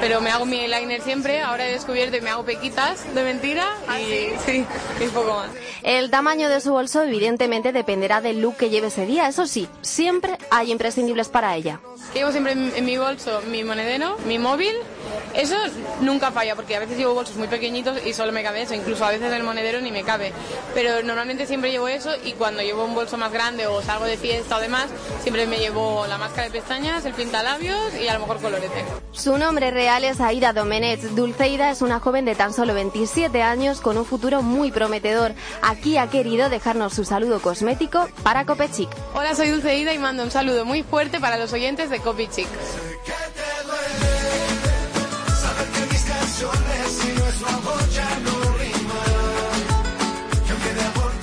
Pero 0.00 0.20
me 0.20 0.30
hago 0.30 0.46
mi 0.46 0.60
eyeliner 0.60 1.02
siempre, 1.02 1.40
ahora 1.40 1.68
he 1.68 1.72
descubierto 1.72 2.16
y 2.16 2.20
me 2.20 2.30
hago 2.30 2.44
pequitas 2.44 3.12
de 3.14 3.22
mentira 3.24 3.66
y 3.98 4.30
sí, 4.46 4.64
y 5.00 5.04
un 5.04 5.10
poco 5.10 5.34
más. 5.34 5.50
El 5.82 6.10
tamaño 6.10 6.48
de 6.48 6.60
su 6.60 6.72
bolso 6.72 7.02
evidentemente 7.02 7.72
dependerá 7.72 8.20
del 8.20 8.40
look 8.40 8.56
que 8.56 8.70
lleve 8.70 8.88
ese 8.88 9.06
día, 9.06 9.28
eso 9.28 9.46
sí, 9.46 9.68
siempre 9.82 10.38
hay 10.50 10.70
imprescindibles 10.70 11.28
para 11.28 11.56
ella. 11.56 11.80
Llevo 12.14 12.30
siempre 12.30 12.52
en, 12.52 12.72
en 12.76 12.84
mi 12.84 12.96
bolso 12.96 13.42
mi 13.50 13.64
monedero, 13.64 14.16
mi 14.26 14.38
móvil. 14.38 14.76
Eso 15.34 15.56
nunca 16.00 16.30
falla 16.32 16.54
porque 16.54 16.76
a 16.76 16.80
veces 16.80 16.98
llevo 16.98 17.14
bolsos 17.14 17.36
muy 17.36 17.48
pequeñitos 17.48 18.04
y 18.04 18.12
solo 18.12 18.32
me 18.32 18.42
cabe 18.42 18.62
eso. 18.62 18.74
Incluso 18.74 19.04
a 19.04 19.10
veces 19.10 19.32
el 19.32 19.42
monedero 19.42 19.80
ni 19.80 19.92
me 19.92 20.02
cabe. 20.02 20.32
Pero 20.74 21.02
normalmente 21.02 21.46
siempre 21.46 21.70
llevo 21.70 21.88
eso 21.88 22.10
y 22.24 22.32
cuando 22.32 22.62
llevo 22.62 22.84
un 22.84 22.94
bolso 22.94 23.16
más 23.16 23.32
grande 23.32 23.66
o 23.66 23.82
salgo 23.82 24.04
de 24.04 24.16
fiesta 24.16 24.56
o 24.56 24.60
demás, 24.60 24.86
siempre 25.22 25.46
me 25.46 25.58
llevo 25.58 26.06
la 26.06 26.18
máscara 26.18 26.44
de 26.44 26.50
pestañas, 26.50 27.04
el 27.04 27.14
pintalabios 27.14 27.94
y 27.94 28.08
a 28.08 28.14
lo 28.14 28.20
mejor 28.20 28.40
colorete. 28.40 28.84
Su 29.12 29.38
nombre 29.38 29.70
real 29.70 30.04
es 30.04 30.20
Aida 30.20 30.52
Domenech. 30.52 31.00
Dulceida 31.00 31.70
es 31.70 31.82
una 31.82 32.00
joven 32.00 32.24
de 32.24 32.34
tan 32.34 32.52
solo 32.52 32.74
27 32.74 33.42
años 33.42 33.80
con 33.80 33.96
un 33.96 34.04
futuro 34.04 34.42
muy 34.42 34.70
prometedor. 34.70 35.34
Aquí 35.62 35.98
ha 35.98 36.08
querido 36.08 36.48
dejarnos 36.50 36.94
su 36.94 37.04
saludo 37.04 37.40
cosmético 37.40 38.08
para 38.22 38.44
Copechic. 38.44 38.88
Hola, 39.14 39.34
soy 39.34 39.50
Dulceida 39.50 39.92
y 39.92 39.98
mando 39.98 40.22
un 40.22 40.30
saludo 40.30 40.64
muy 40.64 40.82
fuerte 40.82 41.20
para 41.20 41.38
los 41.38 41.52
oyentes 41.52 41.90
de 41.90 42.00
Copy 42.00 42.28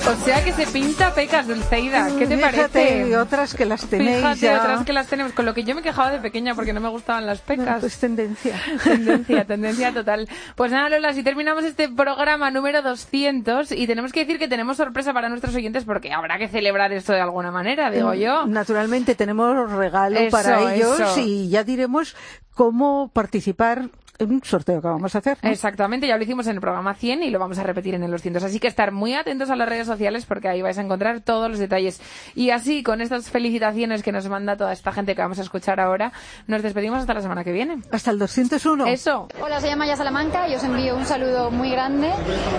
O 0.07 0.15
sea 0.27 0.43
que 0.43 0.53
se 0.53 0.67
pinta 0.67 1.13
pecas, 1.15 1.47
Dulceida. 1.47 2.07
¿Qué 2.17 2.27
te 2.27 2.37
Fíjate, 2.37 2.67
parece? 2.69 3.17
otras 3.17 3.55
que 3.55 3.65
las 3.65 3.85
tenéis 3.87 4.17
Fíjate, 4.17 4.39
ya. 4.41 4.59
otras 4.61 4.85
que 4.85 4.93
las 4.93 5.07
tenemos. 5.07 5.33
Con 5.33 5.45
lo 5.45 5.53
que 5.55 5.63
yo 5.63 5.73
me 5.73 5.81
quejaba 5.81 6.11
de 6.11 6.19
pequeña 6.19 6.53
porque 6.53 6.73
no 6.73 6.79
me 6.79 6.89
gustaban 6.89 7.25
las 7.25 7.41
pecas. 7.41 7.79
Pues 7.79 7.97
tendencia. 7.97 8.59
Tendencia, 8.83 9.45
tendencia 9.45 9.93
total. 9.93 10.29
Pues 10.55 10.71
nada, 10.71 10.89
Lola, 10.89 11.11
si 11.13 11.23
terminamos 11.23 11.63
este 11.63 11.89
programa 11.89 12.51
número 12.51 12.83
200 12.83 13.71
y 13.71 13.87
tenemos 13.87 14.11
que 14.11 14.19
decir 14.21 14.37
que 14.37 14.47
tenemos 14.47 14.77
sorpresa 14.77 15.11
para 15.11 15.27
nuestros 15.29 15.55
oyentes 15.55 15.85
porque 15.85 16.13
habrá 16.13 16.37
que 16.37 16.49
celebrar 16.49 16.91
esto 16.93 17.13
de 17.13 17.21
alguna 17.21 17.49
manera, 17.51 17.89
digo 17.89 18.13
yo. 18.13 18.45
Naturalmente 18.45 19.15
tenemos 19.15 19.71
regalo 19.71 20.19
Eso, 20.19 20.31
para 20.31 20.75
ellos 20.75 20.99
eso. 20.99 21.19
y 21.19 21.49
ya 21.49 21.63
diremos 21.63 22.15
cómo 22.53 23.09
participar 23.11 23.89
un 24.19 24.41
sorteo 24.43 24.81
que 24.81 24.87
vamos 24.87 25.15
a 25.15 25.19
hacer. 25.19 25.37
¿no? 25.41 25.49
Exactamente, 25.49 26.07
ya 26.07 26.17
lo 26.17 26.23
hicimos 26.23 26.47
en 26.47 26.55
el 26.55 26.61
programa 26.61 26.93
100 26.93 27.23
y 27.23 27.29
lo 27.29 27.39
vamos 27.39 27.57
a 27.57 27.63
repetir 27.63 27.95
en 27.95 28.03
el 28.03 28.11
200. 28.11 28.43
Así 28.43 28.59
que 28.59 28.67
estar 28.67 28.91
muy 28.91 29.13
atentos 29.13 29.49
a 29.49 29.55
las 29.55 29.67
redes 29.67 29.87
sociales 29.87 30.25
porque 30.25 30.47
ahí 30.47 30.61
vais 30.61 30.77
a 30.77 30.81
encontrar 30.81 31.21
todos 31.21 31.49
los 31.49 31.59
detalles. 31.59 32.01
Y 32.35 32.49
así, 32.51 32.83
con 32.83 33.01
estas 33.01 33.29
felicitaciones 33.29 34.03
que 34.03 34.11
nos 34.11 34.27
manda 34.27 34.55
toda 34.55 34.73
esta 34.73 34.91
gente 34.91 35.15
que 35.15 35.21
vamos 35.21 35.39
a 35.39 35.41
escuchar 35.41 35.79
ahora, 35.79 36.11
nos 36.47 36.61
despedimos 36.61 36.99
hasta 36.99 37.13
la 37.13 37.21
semana 37.21 37.43
que 37.43 37.51
viene. 37.51 37.81
Hasta 37.91 38.11
el 38.11 38.19
201. 38.19 38.87
Eso. 38.87 39.27
Hola, 39.41 39.59
soy 39.59 39.69
Amaya 39.69 39.95
Salamanca 39.95 40.47
y 40.47 40.55
os 40.55 40.63
envío 40.63 40.95
un 40.95 41.05
saludo 41.05 41.51
muy 41.51 41.69
grande 41.71 42.11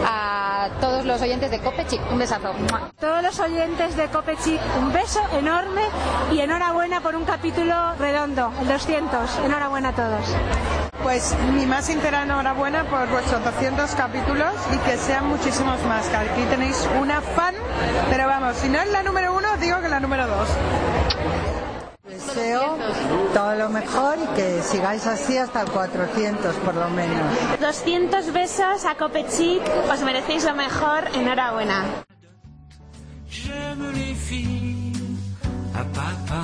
a 0.05 0.69
todos 0.81 1.05
los 1.05 1.21
oyentes 1.23 1.51
de 1.51 1.59
Copechic. 1.61 2.01
Un 2.11 2.19
besazo. 2.19 2.53
Todos 2.99 3.23
los 3.23 3.39
oyentes 3.41 3.97
de 3.97 4.09
Copechic, 4.09 4.61
un 4.79 4.93
beso 4.93 5.21
enorme 5.39 5.83
y 6.33 6.41
enhorabuena 6.41 7.01
por 7.01 7.15
un 7.15 7.25
capítulo 7.25 7.95
redondo, 7.99 8.53
el 8.61 8.69
200. 8.69 9.39
Enhorabuena 9.45 9.91
a 9.91 9.95
todos. 9.95 10.95
Pues 11.07 11.37
mi 11.55 11.67
más 11.67 11.87
sincera 11.87 12.25
enhorabuena 12.25 12.83
por 12.91 13.09
vuestros 13.09 13.45
200 13.45 13.95
capítulos 13.95 14.53
y 14.75 14.79
que 14.79 14.97
sean 14.97 15.29
muchísimos 15.29 15.81
más. 15.85 16.05
Que 16.09 16.17
aquí 16.17 16.43
tenéis 16.51 16.85
una 17.01 17.21
fan, 17.21 17.55
pero 18.11 18.27
vamos, 18.27 18.57
si 18.57 18.69
no 18.69 18.81
es 18.81 18.91
la 18.91 19.05
número 19.05 19.33
uno, 19.33 19.53
os 19.53 19.61
digo 19.61 19.81
que 19.81 19.89
la 19.89 20.01
número 20.01 20.27
dos. 20.27 20.49
Deseo 22.09 22.77
todo 23.33 23.55
lo 23.55 23.69
mejor 23.69 24.19
y 24.19 24.27
que 24.35 24.61
sigáis 24.65 25.07
así 25.07 25.39
hasta 25.39 25.63
el 25.63 25.71
400 25.71 26.57
por 26.57 26.75
lo 26.75 26.91
menos. 26.91 27.61
200 27.61 28.33
besos 28.33 28.85
a 28.85 28.97
Copechic, 28.97 29.63
os 29.89 30.01
merecéis 30.01 30.43
lo 30.43 30.57
mejor. 30.57 31.05
Enhorabuena. 31.15 31.85
J'aime 33.31 33.93
les 33.93 34.17
filles 34.17 34.93
à 35.73 35.85
papa, 35.85 36.43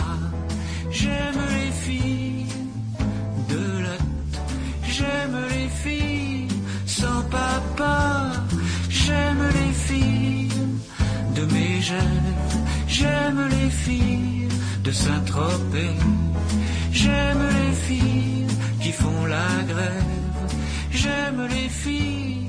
j'aime 0.89 1.49
les 1.51 1.73
filles 1.73 2.03
de 2.03 2.09
la... 2.09 2.12
J'aime 5.03 5.39
les 5.55 5.69
filles 5.83 6.49
sans 6.87 7.23
papa, 7.39 8.31
j'aime 8.89 9.43
les 9.59 9.73
filles 9.87 10.61
de 11.37 11.43
mes 11.55 11.75
rêves, 11.91 12.57
j'aime 12.87 13.43
les 13.57 13.71
filles 13.71 14.49
de 14.85 14.93
Saint-Tropez, 14.93 15.97
j'aime 16.93 17.45
les 17.59 17.75
filles 17.87 18.47
qui 18.81 18.93
font 18.93 19.25
la 19.27 19.51
grève, 19.73 20.19
j'aime 20.93 21.49
les 21.51 21.69
filles 21.69 22.47